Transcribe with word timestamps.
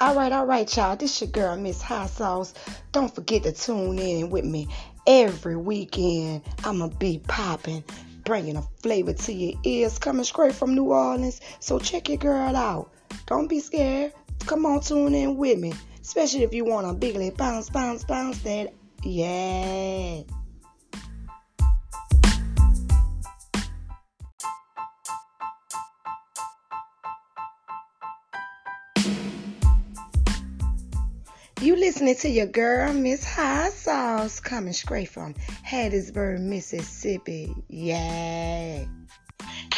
All 0.00 0.16
right, 0.16 0.32
all 0.32 0.44
right, 0.44 0.76
y'all. 0.76 0.96
This 0.96 1.20
your 1.20 1.30
girl, 1.30 1.56
Miss 1.56 1.80
Hot 1.82 2.10
Sauce. 2.10 2.52
Don't 2.90 3.14
forget 3.14 3.44
to 3.44 3.52
tune 3.52 3.96
in 4.00 4.28
with 4.28 4.44
me 4.44 4.66
every 5.06 5.54
weekend. 5.54 6.42
I'ma 6.64 6.88
be 6.88 7.20
popping, 7.28 7.84
bringing 8.24 8.56
a 8.56 8.62
flavor 8.82 9.12
to 9.12 9.32
your 9.32 9.54
ears, 9.62 10.00
coming 10.00 10.24
straight 10.24 10.56
from 10.56 10.74
New 10.74 10.86
Orleans. 10.92 11.40
So 11.60 11.78
check 11.78 12.08
your 12.08 12.18
girl 12.18 12.56
out. 12.56 12.92
Don't 13.26 13.46
be 13.46 13.60
scared. 13.60 14.12
Come 14.46 14.66
on, 14.66 14.80
tune 14.80 15.14
in 15.14 15.36
with 15.36 15.60
me, 15.60 15.72
especially 16.02 16.42
if 16.42 16.52
you 16.52 16.64
want 16.64 16.88
a 16.88 16.92
bigly 16.92 17.30
bounce, 17.30 17.70
bounce, 17.70 18.02
bounce. 18.02 18.38
That 18.38 18.74
yeah. 19.04 20.22
Listening 31.94 32.16
to 32.16 32.28
your 32.28 32.46
girl, 32.46 32.92
Miss 32.92 33.24
Hot 33.24 33.72
Sauce, 33.72 34.40
coming 34.40 34.72
straight 34.72 35.08
from 35.08 35.32
Hattiesburg, 35.64 36.40
Mississippi. 36.40 37.54
Yeah. 37.68 38.84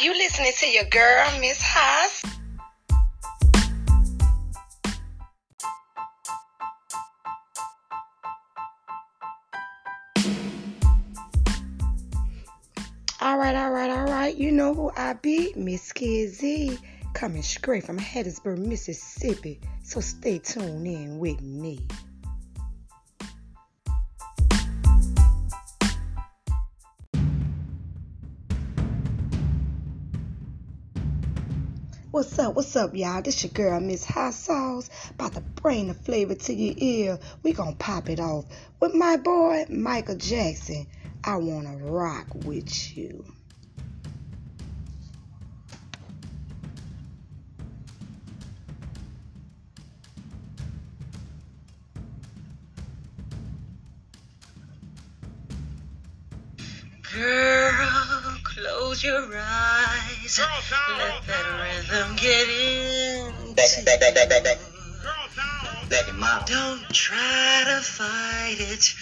You 0.01 0.13
listening 0.13 0.51
to 0.57 0.67
your 0.67 0.85
girl, 0.85 1.39
Miss 1.39 1.61
Hot. 1.61 2.23
All 13.21 13.37
right, 13.37 13.55
all 13.55 13.69
right, 13.69 13.91
all 13.91 14.05
right. 14.05 14.35
You 14.35 14.51
know 14.51 14.73
who 14.73 14.91
I 14.97 15.13
be? 15.13 15.53
Miss 15.55 15.91
Kizzy, 15.91 16.79
coming 17.13 17.43
straight 17.43 17.83
from 17.83 17.99
Hattiesburg, 17.99 18.57
Mississippi. 18.57 19.59
So 19.83 20.01
stay 20.01 20.39
tuned 20.39 20.87
in 20.87 21.19
with 21.19 21.41
me. 21.41 21.85
What's 32.17 32.39
up? 32.39 32.55
What's 32.55 32.75
up, 32.75 32.95
y'all? 32.95 33.21
This 33.21 33.43
your 33.43 33.51
girl, 33.51 33.79
Miss 33.79 34.03
Hot 34.05 34.33
Sauce, 34.33 34.89
about 35.11 35.33
to 35.33 35.41
bring 35.61 35.87
the 35.87 35.93
flavor 35.93 36.33
to 36.33 36.51
your 36.51 36.73
ear. 36.79 37.19
We 37.43 37.53
gonna 37.53 37.75
pop 37.75 38.09
it 38.09 38.19
off 38.19 38.45
with 38.79 38.95
my 38.95 39.17
boy, 39.17 39.67
Michael 39.69 40.15
Jackson. 40.15 40.87
I 41.23 41.35
wanna 41.35 41.77
rock 41.77 42.25
with 42.33 42.97
you. 42.97 43.23
Girl, 57.13 57.66
close 58.57 59.03
your 59.03 59.21
eyes. 59.37 60.39
Let 60.97 61.27
that 61.27 61.45
rhythm 61.61 62.15
get 62.15 62.49
in. 62.49 63.53
Back, 63.53 63.85
back, 63.85 63.99
back, 63.99 64.15
back, 64.15 64.29
back, 64.29 64.43
back. 64.43 64.57
Back 65.89 66.09
in 66.09 66.19
my 66.19 66.43
Don't 66.45 66.89
try 66.89 67.63
to 67.65 67.81
fight 67.81 68.57
it. 68.59 68.93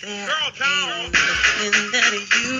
There 0.00 0.28
ain't 0.28 1.12
nothing 1.12 1.92
that 1.92 2.12
you 2.42 2.58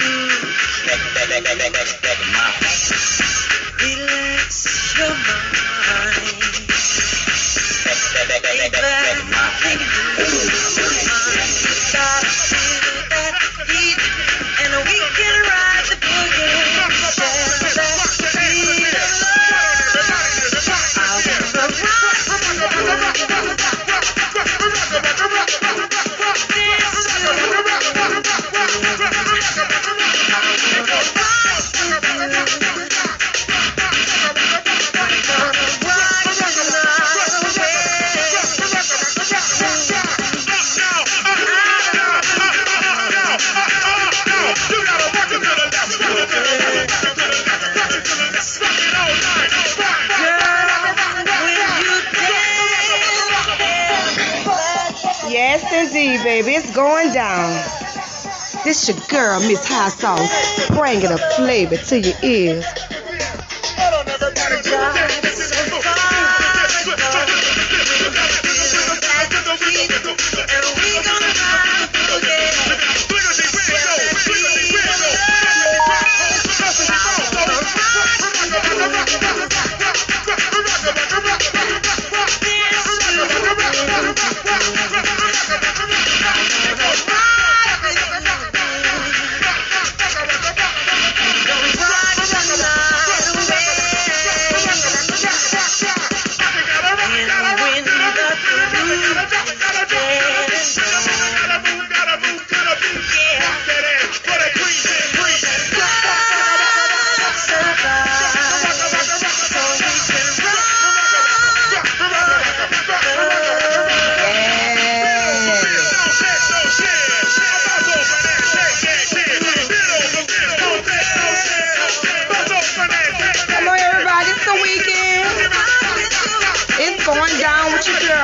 your 58.89 58.99
girl, 59.09 59.41
Miss 59.41 59.67
Hot 59.69 59.93
Sauce, 59.93 60.69
bringing 60.71 61.11
a 61.11 61.19
flavor 61.37 61.77
to 61.77 62.01
your 62.01 62.15
ears. 62.23 62.65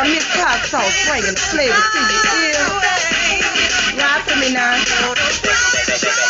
Girl, 0.02 0.12
Miss 0.12 0.24
Hot 0.32 0.64
Sauce, 0.66 1.08
bringing 1.08 1.34
the 1.34 1.40
flavor 1.40 1.74
to 1.74 2.00
your 2.00 2.24
ears. 2.44 2.68
Ride 3.96 4.22
for 4.24 4.36
me 4.38 4.52
now. 4.52 6.29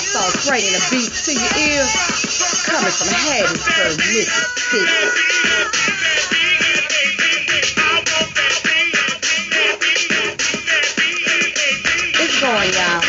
Hot 0.00 0.32
Sauce, 0.32 0.48
bringing 0.48 0.72
the 0.72 0.80
beat 0.90 1.12
to 1.12 1.32
your 1.36 1.52
ears. 1.60 1.92
Coming 2.64 2.90
from 2.90 3.08
Hattiesburg, 3.12 3.98
Mississippi. 3.98 4.80
It's 12.16 12.40
going, 12.40 12.72
y'all. 12.72 13.04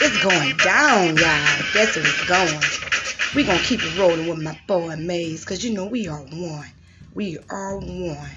It's 0.00 0.16
going 0.24 0.56
down, 0.56 1.16
y'all. 1.18 1.60
That's 1.74 1.96
where 1.96 2.06
it's 2.06 2.24
going. 2.24 2.62
We 3.34 3.44
gonna 3.44 3.58
keep 3.60 3.82
it 3.82 3.98
rolling 3.98 4.26
with 4.26 4.38
my 4.38 4.58
boy 4.66 4.96
Maze, 4.96 5.44
cause 5.44 5.62
you 5.62 5.74
know 5.74 5.84
we 5.84 6.08
are 6.08 6.20
one. 6.20 6.72
We 7.12 7.36
are 7.50 7.76
one. 7.76 8.30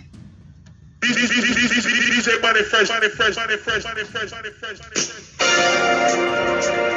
DJ 1.00 2.42
Money 2.42 2.64
Fresh, 2.64 2.90
Money 2.90 3.08
Fresh, 3.08 3.38
Money 3.38 3.56
Fresh, 3.56 3.86
Money 3.86 4.04
Fresh, 4.04 4.32
Money 4.32 4.50
Fresh, 4.50 4.80
Money 4.80 4.96
Fresh. 5.00 6.93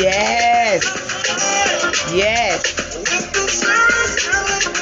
Yes. 0.00 0.84
Yes. 2.14 2.62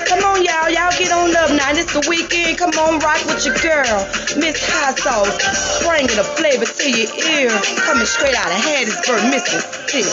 Come 0.08 0.24
on, 0.24 0.44
y'all. 0.44 0.70
Y'all 0.70 0.92
get 0.98 1.12
on 1.12 1.34
up 1.36 1.50
now. 1.50 1.70
It's 1.72 1.92
the 1.92 2.04
weekend. 2.08 2.58
Come 2.58 2.70
on, 2.78 2.98
rock 3.00 3.24
with 3.26 3.44
your 3.46 3.54
girl, 3.56 4.06
Miss 4.38 4.58
Hot 4.70 4.98
Sauce. 4.98 5.84
Bringing 5.86 6.16
the 6.16 6.24
flavor 6.24 6.66
to 6.66 6.90
your 6.90 7.10
ear. 7.30 7.50
Coming 7.86 8.06
straight 8.06 8.34
out 8.34 8.48
of 8.50 8.58
Hattiesburg, 8.58 9.30
Mississippi. 9.30 10.04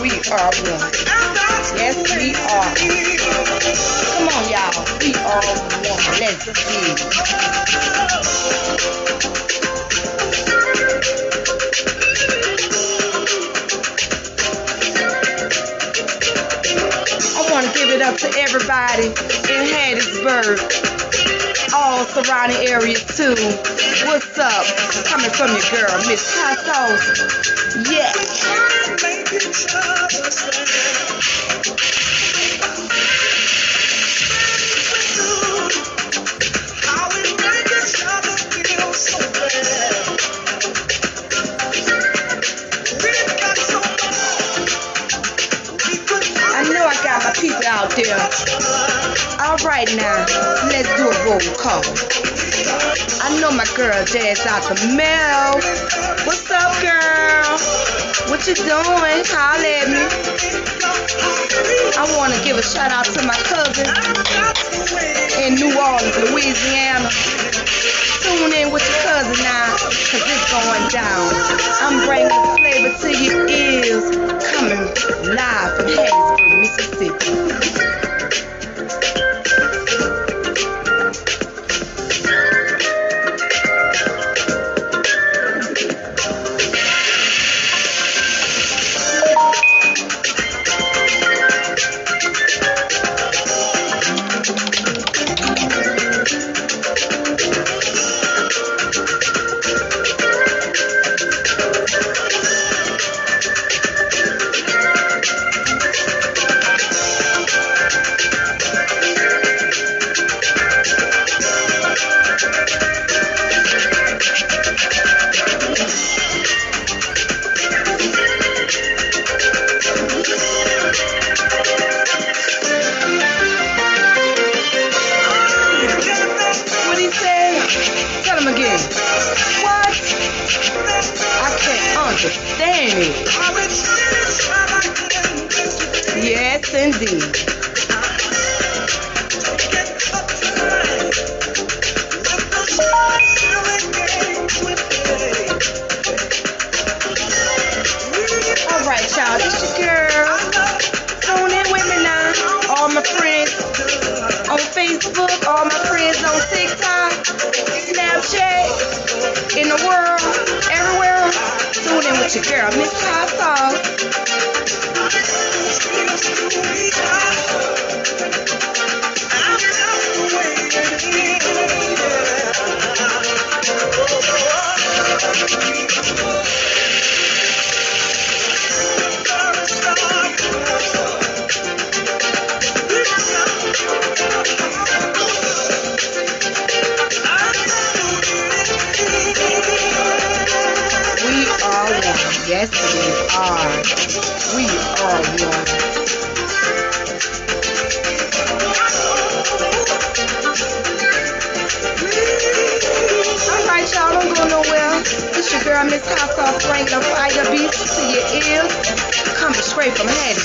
We 0.00 0.10
I 6.44 6.48
want 17.48 17.66
to 17.66 17.72
give 17.78 17.90
it 17.90 18.02
up 18.02 18.16
to 18.18 18.28
everybody 18.38 19.06
in 19.06 19.62
Hattiesburg, 19.70 20.58
all 21.72 22.04
surrounding 22.06 22.58
areas 22.66 23.04
too. 23.16 23.36
What's 24.08 24.36
up? 24.36 24.66
Coming 25.06 25.30
from 25.30 25.52
your 25.52 25.62
girl, 25.70 25.96
Miss 26.08 26.22
Sauce. 26.22 27.30
Yeah. 27.88 28.12
Right 49.64 49.88
now, 49.96 50.24
let's 50.68 50.88
do 50.96 51.06
a 51.06 51.14
roll 51.24 51.40
call. 51.56 51.82
I 53.22 53.38
know 53.40 53.50
my 53.52 53.66
girl 53.76 53.94
Dad's 54.06 54.44
out 54.46 54.62
the 54.66 54.94
mail. 54.96 55.54
What's 56.26 56.50
up, 56.50 56.72
girl? 56.82 57.58
What 58.30 58.46
you 58.46 58.54
doing? 58.54 59.22
Holla 59.30 59.62
at 59.62 59.88
me. 59.88 60.02
I 61.94 62.04
want 62.18 62.34
to 62.34 62.44
give 62.44 62.56
a 62.56 62.62
shout 62.62 62.90
out 62.90 63.06
to 63.06 63.22
my 63.26 63.36
cousin 63.46 63.86
in 65.44 65.54
New 65.54 65.70
Orleans, 65.78 66.16
Louisiana. 66.30 67.10
Tune 68.22 68.52
in 68.52 68.72
with 68.72 68.82
your 68.82 68.98
cousin 69.02 69.42
now, 69.44 69.76
cause 70.10 70.24
it's 70.26 70.46
going 70.50 70.88
down. 70.90 71.30
I'm 71.82 72.06
bringing 72.06 72.42
flavor 72.58 72.92
to 72.98 73.10
your 73.22 73.48
ears, 73.48 74.10
coming 74.54 74.86
live 75.36 75.76
from 75.76 75.86
Hattiesburg, 75.86 76.60
Mississippi. 76.60 77.91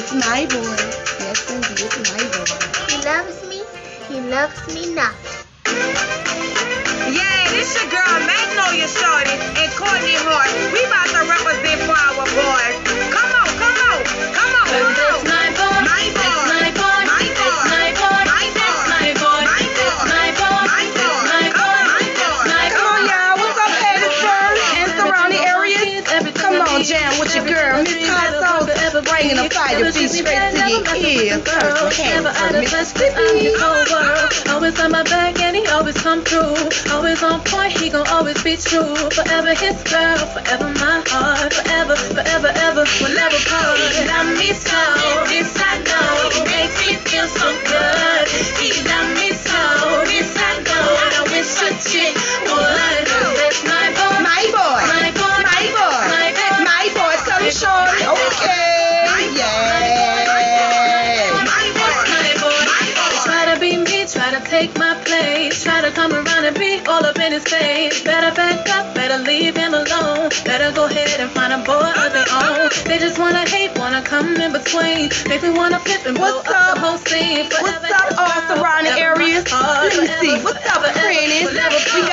It's 0.00 0.14
my 0.14 0.48
boy. 0.48 0.80
Yes, 1.20 1.44
indeed, 1.52 1.84
it's 1.84 2.00
my 2.08 2.24
boy. 2.32 2.56
He 2.88 2.96
loves 3.04 3.44
me. 3.44 3.60
He 4.08 4.16
loves 4.32 4.64
me 4.72 4.94
not. 4.94 5.12
Yeah, 7.12 7.44
this 7.52 7.76
your 7.76 7.84
girl 7.92 8.16
Magnolia 8.24 8.88
Shorty 8.88 9.36
and 9.60 9.70
Courtney 9.76 10.16
Hart. 10.24 10.48
We 10.72 10.80
about 10.88 11.09
a 31.30 31.38
third 31.38 31.98
Never 31.98 32.28
out 32.28 32.54
of 32.54 32.72
us, 32.74 32.92
on 32.92 33.34
the 33.38 33.54
whole 33.58 33.86
world 33.92 34.30
Always 34.48 34.80
on 34.80 34.90
my 34.92 35.02
back 35.04 35.40
and 35.40 35.56
he 35.56 35.66
always 35.68 35.96
come 35.96 36.22
through. 36.22 36.54
Always 36.92 37.22
on 37.22 37.40
point, 37.44 37.72
he 37.72 37.88
gon' 37.88 38.06
always 38.08 38.42
be 38.42 38.56
true. 38.56 38.94
Forever 39.10 39.54
his 39.54 39.82
girl, 39.84 40.18
forever 40.34 40.68
my 40.74 41.02
heart. 41.06 41.52
Forever, 41.52 41.96
forever, 41.96 42.50
ever, 42.54 42.84
we'll 43.00 43.14
never 43.14 43.38
part. 43.48 43.78
Love 44.06 44.38
me 44.38 44.52
so, 44.52 44.82
this 45.28 45.54
I 45.56 45.78
know 45.86 46.44
Makes 46.44 46.86
me 46.86 46.94
feel 46.96 47.28
so 47.28 47.48
good. 47.66 48.09
Better 67.50 68.32
back 68.36 68.68
up, 68.70 68.94
better 68.94 69.18
leave 69.24 69.56
him 69.56 69.74
alone. 69.74 70.30
Better 70.44 70.70
go 70.70 70.84
ahead 70.86 71.18
and 71.18 71.28
find 71.32 71.52
a 71.52 71.58
boy 71.58 71.82
of 71.82 72.12
their 72.12 72.30
own. 72.30 72.70
They 72.84 72.98
just 72.98 73.18
wanna 73.18 73.42
hate, 73.48 73.76
wanna 73.76 74.02
come 74.02 74.36
in 74.36 74.52
between. 74.52 75.10
Make 75.26 75.42
me 75.42 75.50
wanna 75.50 75.80
pip 75.80 76.06
and 76.06 76.16
What's 76.16 76.46
blow 76.46 76.54
up? 76.54 76.68
up 76.68 76.74
the 76.76 76.80
whole 76.80 76.98
scene. 76.98 77.50
Forever 77.50 77.88
what's 77.90 77.90
up, 77.90 78.18
all 78.18 78.56
surrounding 78.56 78.92
areas? 78.92 79.50
Let 79.50 79.98
me 79.98 80.06
see. 80.06 80.44
What's 80.44 80.64
up, 80.64 80.82
Prentice? 80.94 82.09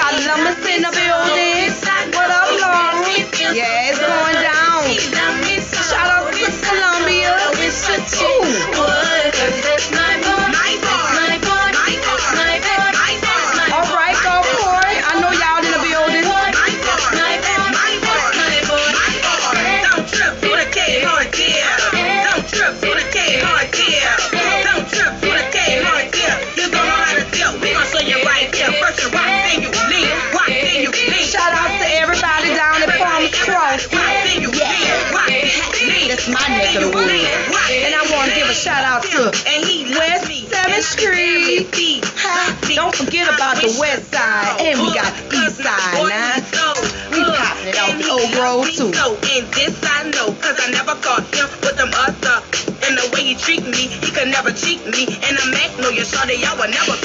and 55.05 55.37
I'm 55.37 55.51
Mac. 55.51 55.77
No, 55.79 55.89
you 55.89 56.03
saw 56.03 56.21
sorry, 56.21 56.37
y'all 56.37 56.57
will 56.57 56.69
never 56.69 56.97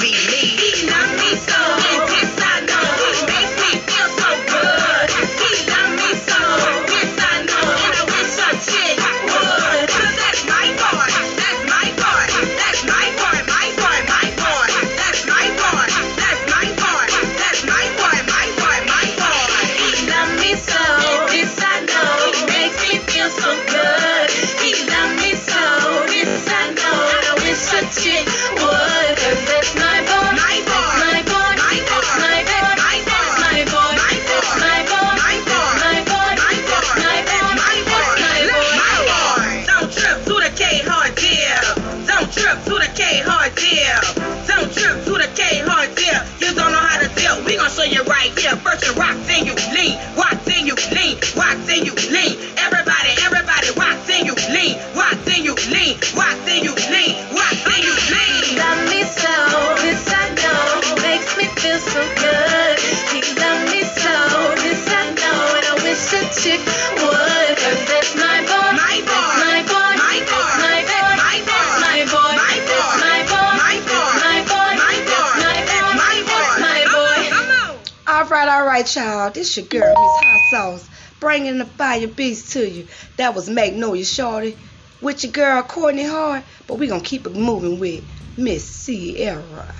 right, 78.72 78.96
y'all. 78.96 79.30
This 79.30 79.54
your 79.58 79.66
girl, 79.66 79.82
Miss 79.86 80.24
Hot 80.24 80.40
Sauce, 80.50 80.88
bringing 81.20 81.58
the 81.58 81.66
fire 81.66 82.06
beast 82.06 82.52
to 82.54 82.66
you. 82.66 82.86
That 83.18 83.34
was 83.34 83.50
Magnolia 83.50 84.02
Shorty 84.02 84.56
with 85.02 85.24
your 85.24 85.32
girl 85.32 85.62
Courtney 85.62 86.06
Hart, 86.06 86.42
but 86.66 86.78
we 86.78 86.86
gonna 86.86 87.02
keep 87.02 87.26
it 87.26 87.36
moving 87.36 87.78
with 87.78 88.02
Miss 88.38 88.64
Sierra. 88.64 89.74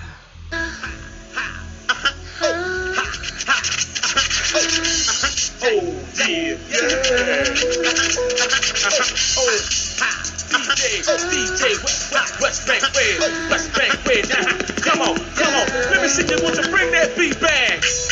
Come 14.83 15.01
on, 15.01 15.17
come 15.17 15.55
on. 15.55 15.67
Let 15.91 16.03
me 16.03 16.09
see 16.09 16.23
you. 16.23 16.37
Bring 16.71 16.91
that 16.91 17.15
beat 17.17 17.41
back? 17.41 18.12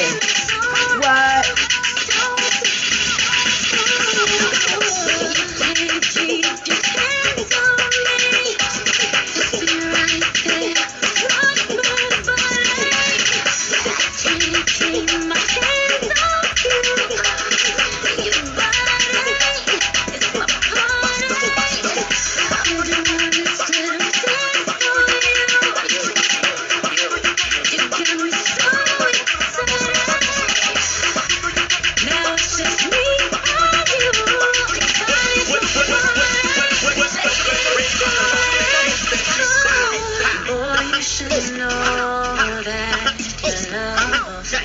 yeah, 44.51 44.59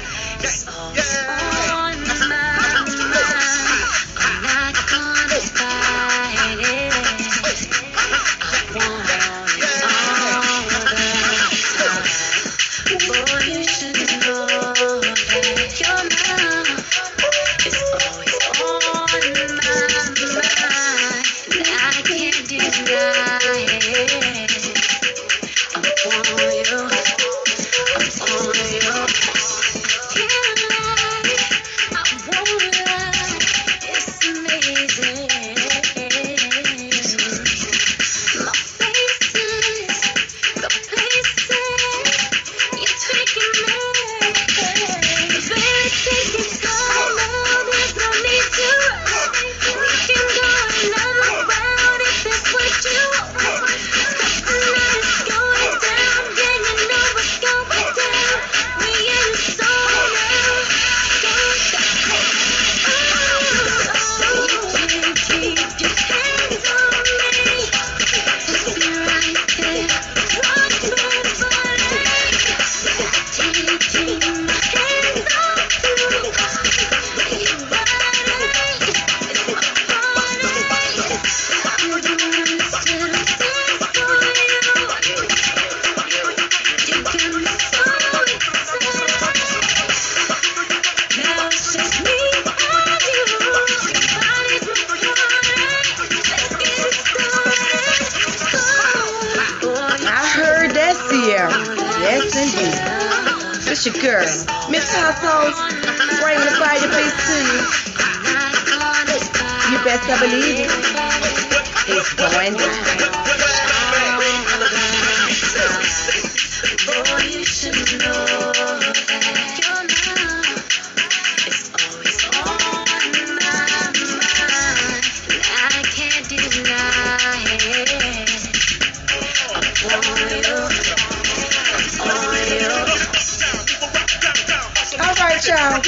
uh, 0.69 0.93
yeah, 0.95 1.03
yeah. 1.03 1.66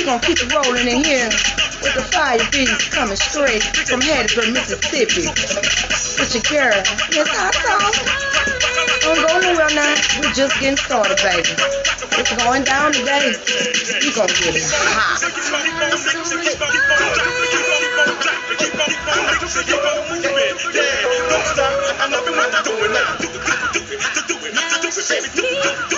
gonna 0.08 0.24
keep 0.24 0.40
it 0.40 0.48
rolling 0.54 0.88
in 0.88 1.04
here 1.04 1.28
with 1.84 1.92
the 1.92 2.00
fire 2.08 2.40
beats 2.48 2.88
coming 2.88 3.14
straight 3.14 3.60
from 3.84 4.00
Hattiesburg, 4.00 4.54
Mississippi. 4.56 5.28
With 6.16 6.32
your 6.32 6.44
girl, 6.48 6.80
Yes, 7.12 7.28
I 7.28 7.52
saw. 7.52 7.92
Don't 9.04 9.20
go 9.20 9.36
nowhere 9.44 9.68
now. 9.76 9.92
We're 10.16 10.32
just 10.32 10.58
getting 10.60 10.78
started, 10.80 11.20
baby. 11.20 11.52
It's 12.16 12.32
going 12.40 12.64
down 12.64 12.92
today. 12.96 13.36
You 14.00 14.10
gonna 14.16 14.32
get 14.32 14.56
it 14.56 14.64
hot. 14.96 15.20
Don't 21.28 21.46
stop. 21.52 22.00
I 22.00 22.08
love 22.08 22.24
it 22.24 22.32
when 22.32 22.48
I 22.48 22.62
do 22.64 22.72
it 22.80 22.92
now. 22.96 23.16
Do 23.20 23.28
it, 23.28 23.44
do 23.44 23.80
it, 23.92 24.00
do 24.00 24.36
it, 24.40 24.56
do 24.56 24.56
it, 24.56 24.80
do 24.80 24.88
it, 24.88 25.08
baby. 25.08 25.28
Do 25.36 25.44
it, 25.44 25.90
do 25.90 25.96
it. 25.96 25.97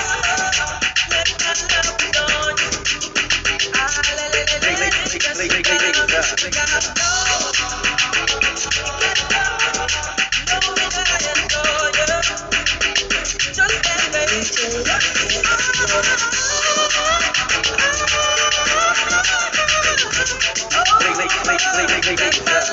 Make, 6.31 6.55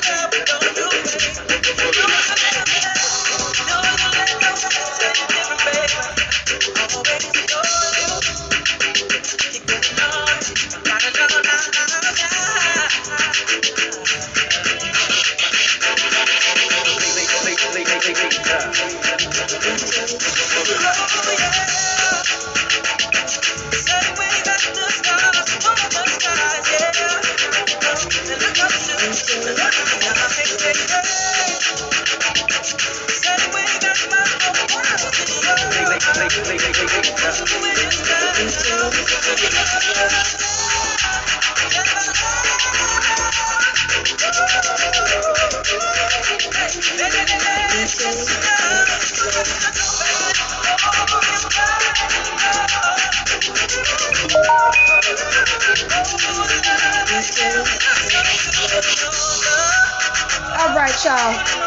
you. 0.05 0.08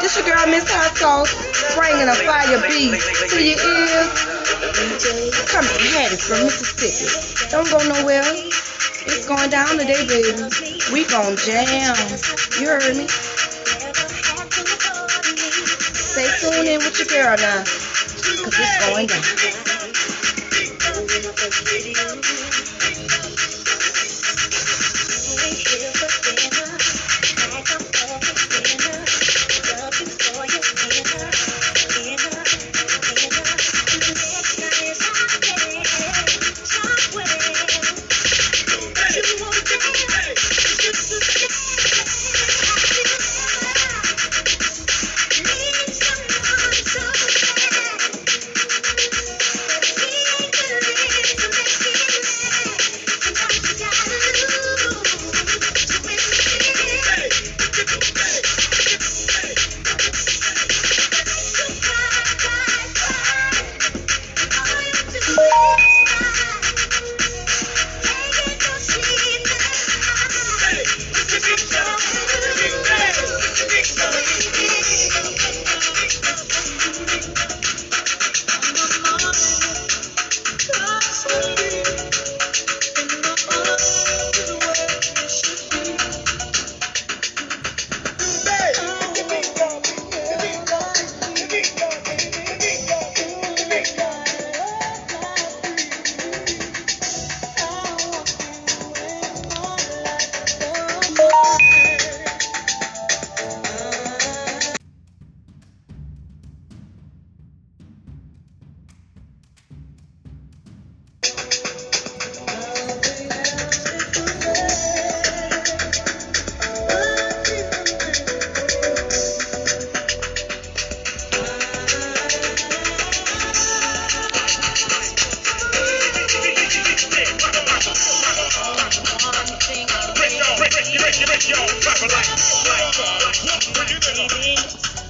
This 0.01 0.15
your 0.17 0.25
girl, 0.25 0.45
Miss 0.47 0.65
Hot 0.69 0.97
Sauce, 0.97 1.31
bringing 1.75 2.09
a 2.09 2.15
fire 2.15 2.59
beat 2.67 2.99
to 3.29 3.37
your 3.43 3.59
ears. 3.59 4.09
Come 5.47 5.65
and 5.65 5.81
have 5.95 6.13
it 6.13 6.21
from 6.21 6.43
Mississippi. 6.43 7.07
Don't 7.51 7.69
go 7.69 7.77
nowhere. 7.87 8.23
It's 9.05 9.25
going 9.27 9.49
down 9.49 9.77
today, 9.77 10.05
baby. 10.07 10.33
We 10.91 11.05
gon' 11.05 11.37
jam. 11.37 11.95
You 12.59 12.67
heard 12.67 12.95
me? 12.97 13.07
Stay 16.01 16.29
tuned 16.39 16.67
in 16.67 16.79
with 16.79 16.97
your 16.99 17.07
girl 17.07 17.37
now, 17.37 17.63
cause 17.63 18.53
it's 18.59 18.85
going 18.85 19.07
down. 19.07 19.23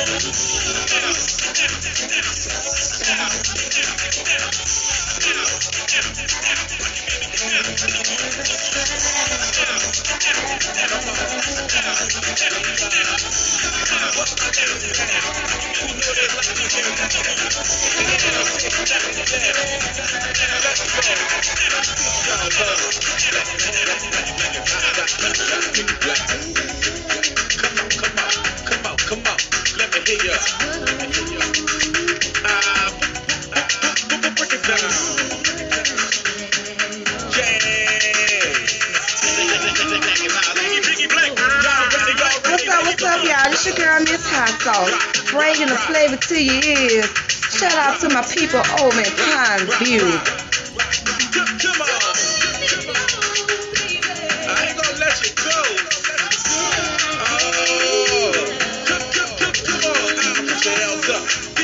Come 0.00 0.40
bringing 45.30 45.68
the 45.68 45.76
flavor 45.76 46.16
to 46.16 46.42
your 46.42 46.64
ears. 46.64 47.06
Shout 47.50 47.74
out 47.74 48.00
to 48.00 48.08
my 48.08 48.22
people 48.22 48.62
over 48.80 49.00
in 49.00 49.10
Pine 49.16 49.66
View. 49.84 50.39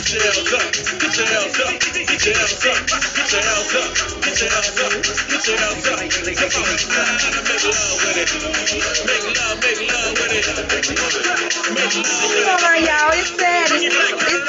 Get 0.07 0.23
your 0.23 0.23
hands 0.23 0.53
up. 0.55 0.73
Get 1.01 1.19
your 1.19 1.27
hands 1.27 1.59
up. 1.59 1.81
Get 1.83 2.27
your 2.27 2.39
hands 2.39 2.65
up. 2.65 2.79
Get 3.17 3.33
your 3.33 3.43
hands 3.43 3.75
up. 3.75 4.23
Get 4.23 4.39
your 4.39 4.51
hands 4.51 4.79
up. 4.79 4.93
Get 5.27 5.47
your 5.49 5.59
hands 5.59 5.89
up. 5.91 5.99
Come 6.39 6.63
on. 6.63 6.79
Make 9.07 9.23
y'all. 12.87 13.13
It's 13.15 13.31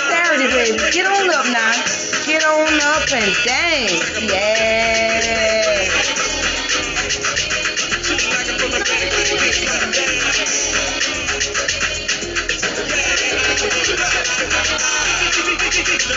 Saturday, 0.09 0.49
baby. 0.53 0.91
Get 0.91 1.07
on 1.07 1.31
up 1.33 1.47
now. 1.47 1.73
Get 2.27 2.45
on 2.45 2.79
up 2.81 3.11
and 3.11 3.35
dance. 3.43 4.21
Yeah. 4.21 5.56
Want 15.97 16.13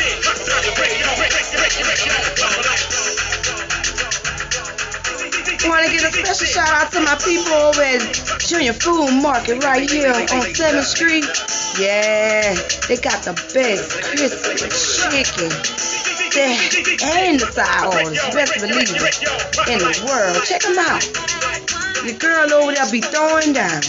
to 5.87 5.91
give 5.91 6.05
a 6.05 6.13
special 6.13 6.47
shout 6.47 6.69
out 6.69 6.93
to 6.93 7.01
my 7.01 7.17
people 7.25 7.55
over 7.55 7.81
at 7.81 8.03
Junior 8.41 8.75
Food 8.75 9.23
Market 9.23 9.65
right 9.65 9.89
here 9.89 10.13
on 10.13 10.27
7th 10.27 10.85
Street. 10.85 11.25
Yeah, 11.81 12.57
they 12.89 12.97
got 12.97 13.25
the 13.25 13.33
best 13.55 14.03
crispy 14.03 14.69
chicken 14.69 15.51
steak 16.31 17.03
and 17.03 17.41
the 17.41 17.51
side 17.51 17.87
orders. 17.87 18.21
Best 18.35 18.61
believe 18.61 18.91
it 18.91 19.23
in 19.69 19.79
the 19.79 20.05
world. 20.07 20.45
Check 20.45 20.61
them 20.61 20.79
out. 20.79 21.01
The 22.05 22.13
girl 22.19 22.53
over 22.53 22.73
there 22.73 22.91
be 22.91 23.01
throwing 23.01 23.55
down. 23.55 23.81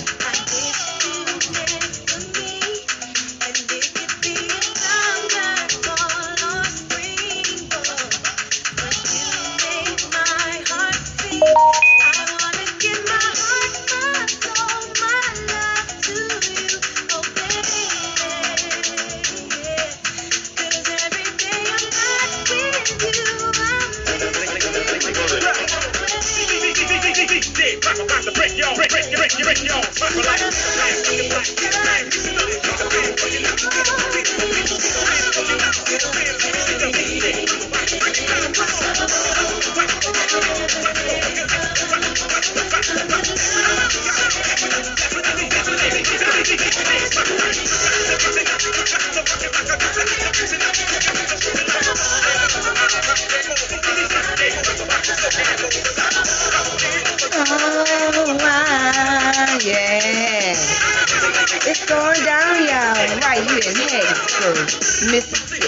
Mississippi. 65.02 65.66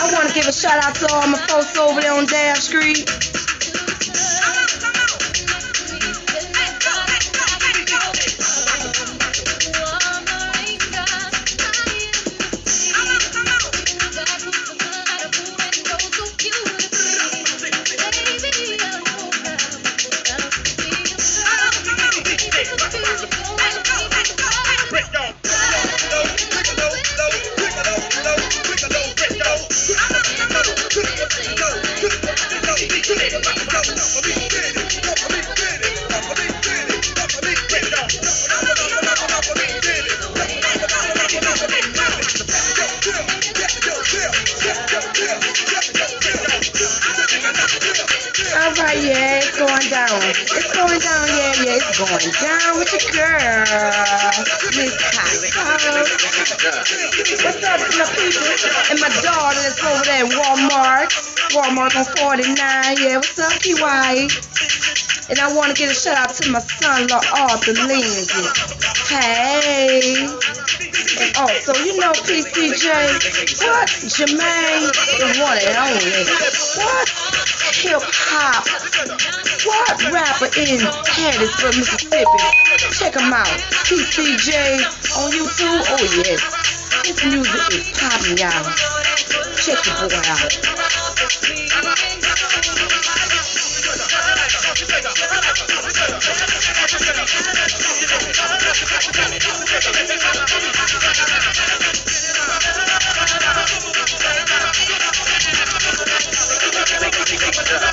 I 0.00 0.12
want 0.12 0.28
to 0.28 0.34
give 0.34 0.46
a 0.48 0.52
shout 0.52 0.82
out 0.82 0.94
to 0.96 1.12
all 1.12 1.26
my 1.26 1.38
folks 1.46 1.76
over 1.76 2.00
there 2.00 2.12
on 2.14 2.26
Dab 2.26 2.56
Street. 2.56 3.23
Alright, 47.74 49.02
yeah, 49.02 49.42
it's 49.42 49.58
going 49.58 49.88
down. 49.90 50.20
It's 50.30 50.70
going 50.70 51.00
down, 51.00 51.26
yeah, 51.26 51.58
yeah, 51.58 51.82
it's 51.82 51.98
going 51.98 52.30
down 52.38 52.78
with 52.78 52.86
your 52.94 53.02
girl, 53.10 53.66
Miss 54.78 54.94
Hot 55.10 55.26
Sauce. 55.42 56.14
What's 57.42 57.64
up 57.66 57.82
to 57.82 57.98
my 57.98 58.06
people 58.14 58.46
and 58.90 58.98
my 59.02 59.10
daughter 59.26 59.58
that's 59.58 59.82
over 59.82 60.04
there 60.06 60.22
at 60.22 60.30
Walmart. 60.30 61.10
Walmart 61.50 61.98
on 61.98 62.06
49, 62.14 62.54
yeah, 63.02 63.16
what's 63.16 63.38
up, 63.38 63.58
PY? 63.58 64.28
And 65.30 65.38
I 65.40 65.52
want 65.56 65.74
to 65.74 65.76
give 65.76 65.90
a 65.90 65.94
shout 65.94 66.16
out 66.16 66.34
to 66.36 66.50
my 66.50 66.60
son, 66.60 67.08
Lord 67.08 67.26
Arthur 67.34 67.72
Lindsay. 67.72 68.44
Hey. 69.08 70.28
And 71.16 71.36
also, 71.36 71.74
you 71.82 71.98
know 71.98 72.12
PCJ, 72.12 72.86
what? 73.66 73.88
Jermaine, 74.14 74.90
the 75.18 75.26
one 75.42 75.58
and 75.58 75.76
only. 75.76 76.24
What? 76.76 77.33
hip 77.84 78.00
hop. 78.00 78.64
What 79.68 80.00
rapper 80.08 80.48
in 80.56 80.80
Hattiesburg, 81.04 81.76
Mississippi? 81.76 82.40
Check 82.96 83.14
him 83.14 83.32
out. 83.32 83.46
TCJ 83.84 84.80
on 85.20 85.28
YouTube. 85.30 85.84
Oh 85.92 86.00
yes, 86.16 86.40
his 87.04 87.20
music 87.28 87.60
is 87.76 87.92
popping, 87.92 88.38
y'all. 88.40 88.64
Check 89.60 89.84
the 89.84 89.92
boy 90.08 90.16
out. 90.32 90.64
Thank 107.66 107.84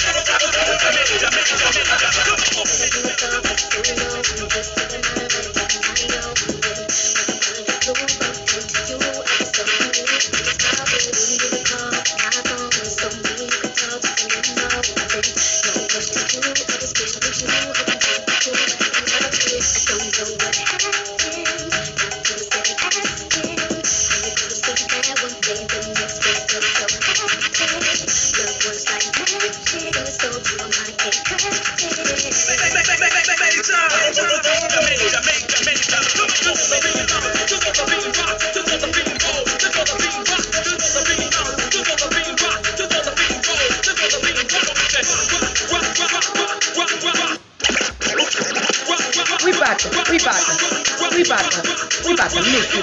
you. 5.56 5.61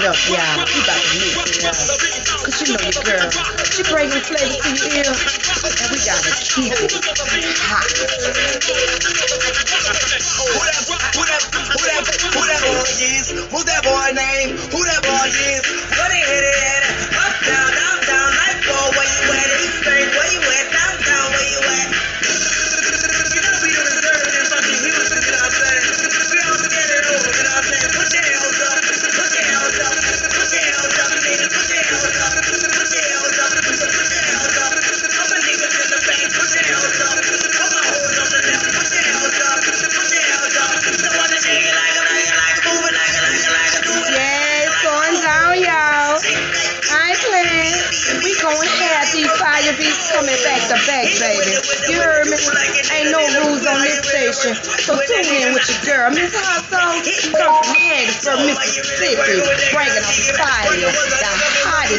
up, 0.08 0.16
you 0.26 0.36
better 0.36 0.64
We 0.72 0.80
about 0.80 1.02
to 1.04 1.18
mix 1.18 1.36
it. 1.60 2.26
Cause 2.44 2.60
you 2.62 2.72
know 2.72 2.80
your 2.80 3.04
girl, 3.04 3.30
she 3.70 3.82
bringing 3.84 4.20
flavor 4.24 4.56
to 4.56 4.68
your 4.72 4.88
ear. 5.04 5.12
And 5.12 5.90
we 5.92 5.98
gotta 6.04 6.32
keep 6.40 6.72
it 6.72 6.92
hot. 7.58 8.37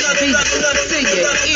I'll 0.10 0.74
be 0.74 0.80
singing. 0.90 1.49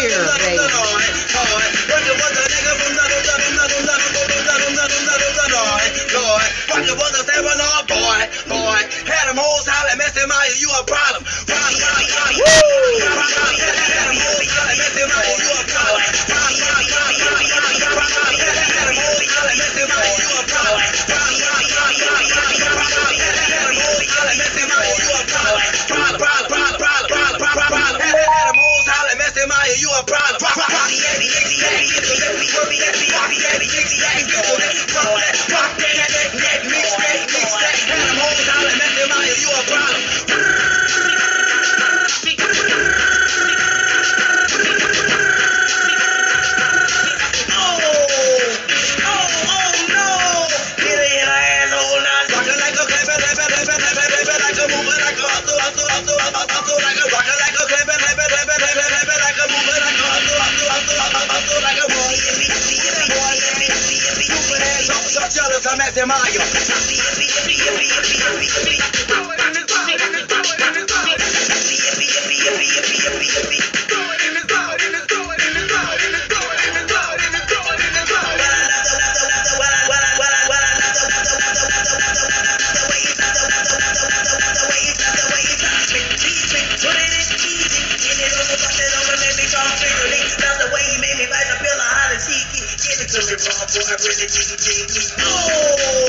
Just 94.33 95.19
a 95.19 95.72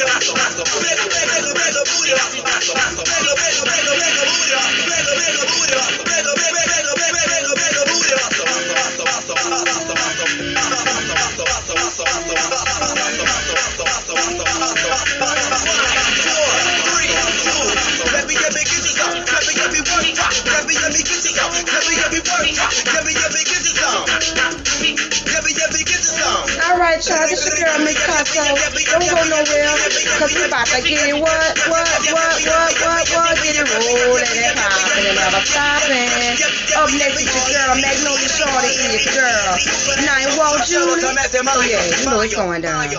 Let 0.00 0.08
me 18.28 19.54
everybody, 19.60 20.12
let 20.46 20.66
me 21.88 21.96
everybody, 22.06 23.19
Y'all. 27.00 27.24
This 27.32 27.48
your 27.48 27.56
girl, 27.56 27.80
Miss 27.80 27.96
Hot 28.12 28.28
Sauce. 28.28 28.60
Don't 28.92 29.00
go 29.00 29.24
nowhere, 29.24 29.72
cause 30.20 30.36
we 30.36 30.44
about 30.44 30.68
to 30.68 30.84
get 30.84 31.00
it 31.08 31.16
what, 31.16 31.56
what, 31.72 31.88
what, 32.12 32.36
what, 32.44 32.72
what, 32.76 33.04
what, 33.08 33.34
get 33.40 33.56
it 33.56 33.64
rolling 33.72 34.28
and 34.28 34.52
popping 34.60 35.08
and 35.08 35.16
never 35.16 35.40
stopping. 35.48 36.36
Up 36.76 36.92
next 36.92 37.24
is 37.24 37.32
your 37.32 37.48
girl, 37.56 37.72
Magnolia 37.80 38.28
Shorty 38.28 38.72
is 38.92 39.08
girl. 39.16 39.48
Nine 40.04 40.28
won't 40.36 40.68
you? 40.68 40.84
Oh 41.48 41.64
yeah, 41.64 41.80
you 41.88 42.04
know 42.04 42.20
it's 42.20 42.36
going 42.36 42.60
down. 42.60 42.92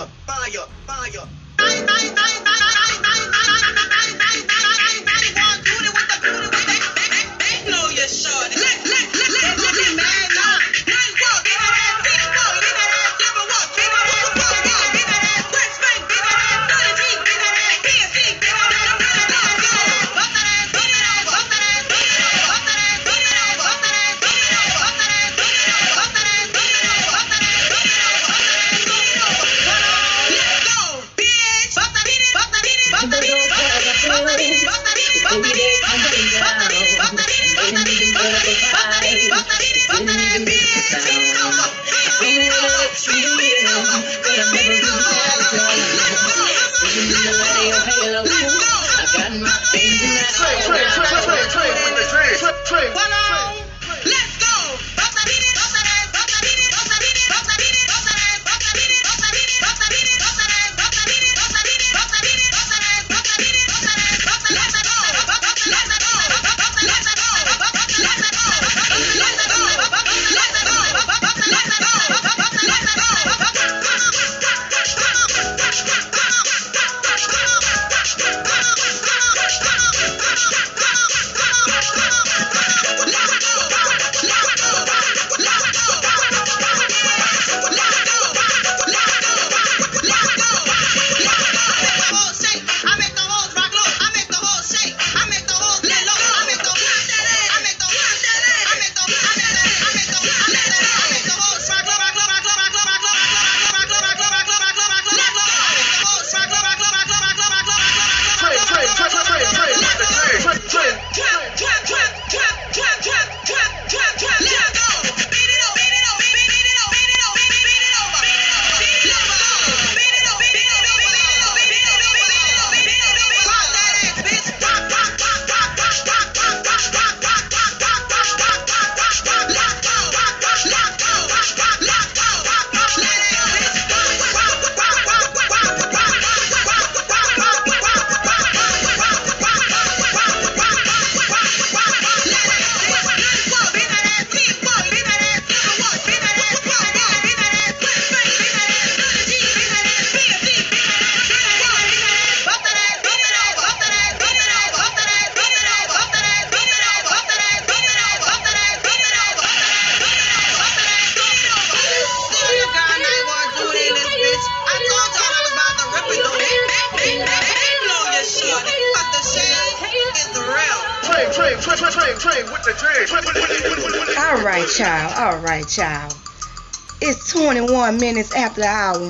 21 177.32 177.96
minutes 177.96 178.34
after 178.36 178.60
the 178.60 178.66
hour, 178.66 179.08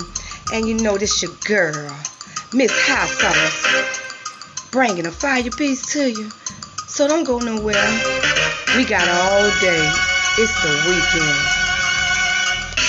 and 0.54 0.68
you 0.68 0.74
know 0.78 0.96
this 0.96 1.22
your 1.22 1.32
girl, 1.44 1.90
Miss 2.54 2.70
Hot 2.86 3.10
Sauce, 3.10 4.70
bringing 4.70 5.06
a 5.06 5.10
fire 5.10 5.50
piece 5.50 5.82
to 5.92 6.06
you. 6.06 6.30
So 6.86 7.08
don't 7.08 7.24
go 7.24 7.40
nowhere. 7.40 7.82
We 8.78 8.86
got 8.86 9.10
all 9.10 9.50
day. 9.58 9.82
It's 10.38 10.54
the 10.62 10.70
weekend. 10.86 11.34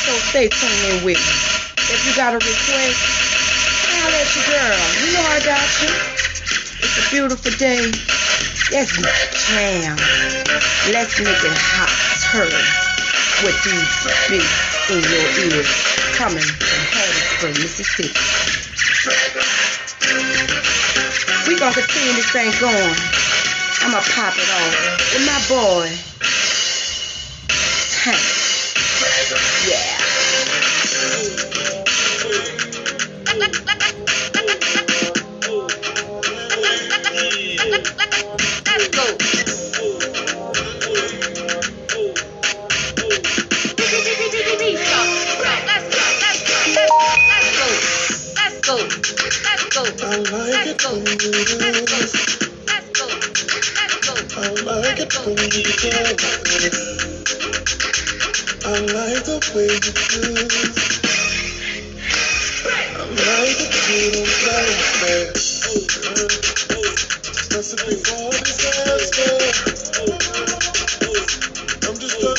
So 0.05 0.13
stay 0.29 0.53
tuned 0.53 1.01
in 1.01 1.03
with 1.03 1.17
me. 1.17 1.35
If 1.81 2.05
you 2.05 2.13
got 2.13 2.33
a 2.33 2.37
request, 2.37 3.01
holler 3.89 4.13
at 4.13 4.29
your 4.37 4.45
girl. 4.53 4.85
You 5.01 5.17
know 5.17 5.25
I 5.33 5.41
got 5.41 5.65
you. 5.81 5.89
It's 6.77 6.97
a 7.01 7.09
beautiful 7.09 7.51
day. 7.57 7.89
Let's 8.69 8.93
jam. 9.49 9.97
Let's 10.93 11.17
make 11.17 11.41
it 11.41 11.57
hot 11.57 11.89
turn 12.29 12.53
with 13.41 13.57
these 13.65 14.29
beats 14.29 14.72
in 14.89 14.99
your 14.99 15.27
ears 15.47 15.67
coming 16.17 16.43
from 16.43 16.83
Hattiesburg, 16.91 17.55
Mississippi. 17.61 18.11
We're 21.47 21.59
gonna 21.59 21.73
continue 21.73 22.13
this 22.13 22.29
thing 22.31 22.51
going. 22.59 22.95
I'ma 23.81 24.01
pop 24.15 24.35
it 24.37 24.49
off 24.49 25.13
with 25.13 25.25
my 25.25 25.39
boy. 25.47 26.12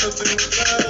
I'm 0.05 0.84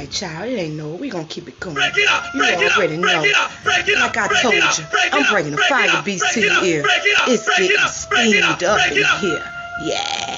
Right, 0.00 0.22
y'all. 0.22 0.44
It 0.44 0.56
ain't 0.56 0.76
no. 0.76 0.94
We 0.94 1.10
gonna 1.10 1.26
keep 1.26 1.46
it 1.46 1.60
going. 1.60 1.74
Break 1.74 1.92
it 1.94 2.08
up, 2.08 2.24
You 2.34 2.40
break 2.40 2.58
it 2.58 2.72
up, 2.72 2.78
know. 3.00 3.20
up, 3.36 3.50
break 3.62 3.86
it 3.86 3.98
up, 3.98 4.16
Like 4.16 4.32
I 4.32 4.40
told 4.40 4.54
you, 4.54 4.84
I'm 5.12 5.30
bringing 5.30 5.50
the 5.50 5.56
break 5.58 5.68
fire 5.68 6.02
beast 6.02 6.24
to 6.32 6.40
your 6.40 6.64
ear. 6.64 6.82
break 6.82 7.02
it 7.04 7.20
up, 7.20 7.28
It's 7.28 7.44
getting 7.58 7.86
steamed 7.86 8.62
up, 8.64 8.80
in 8.96 9.04
up. 9.04 9.18
here. 9.20 9.44
Yeah. 9.82 10.29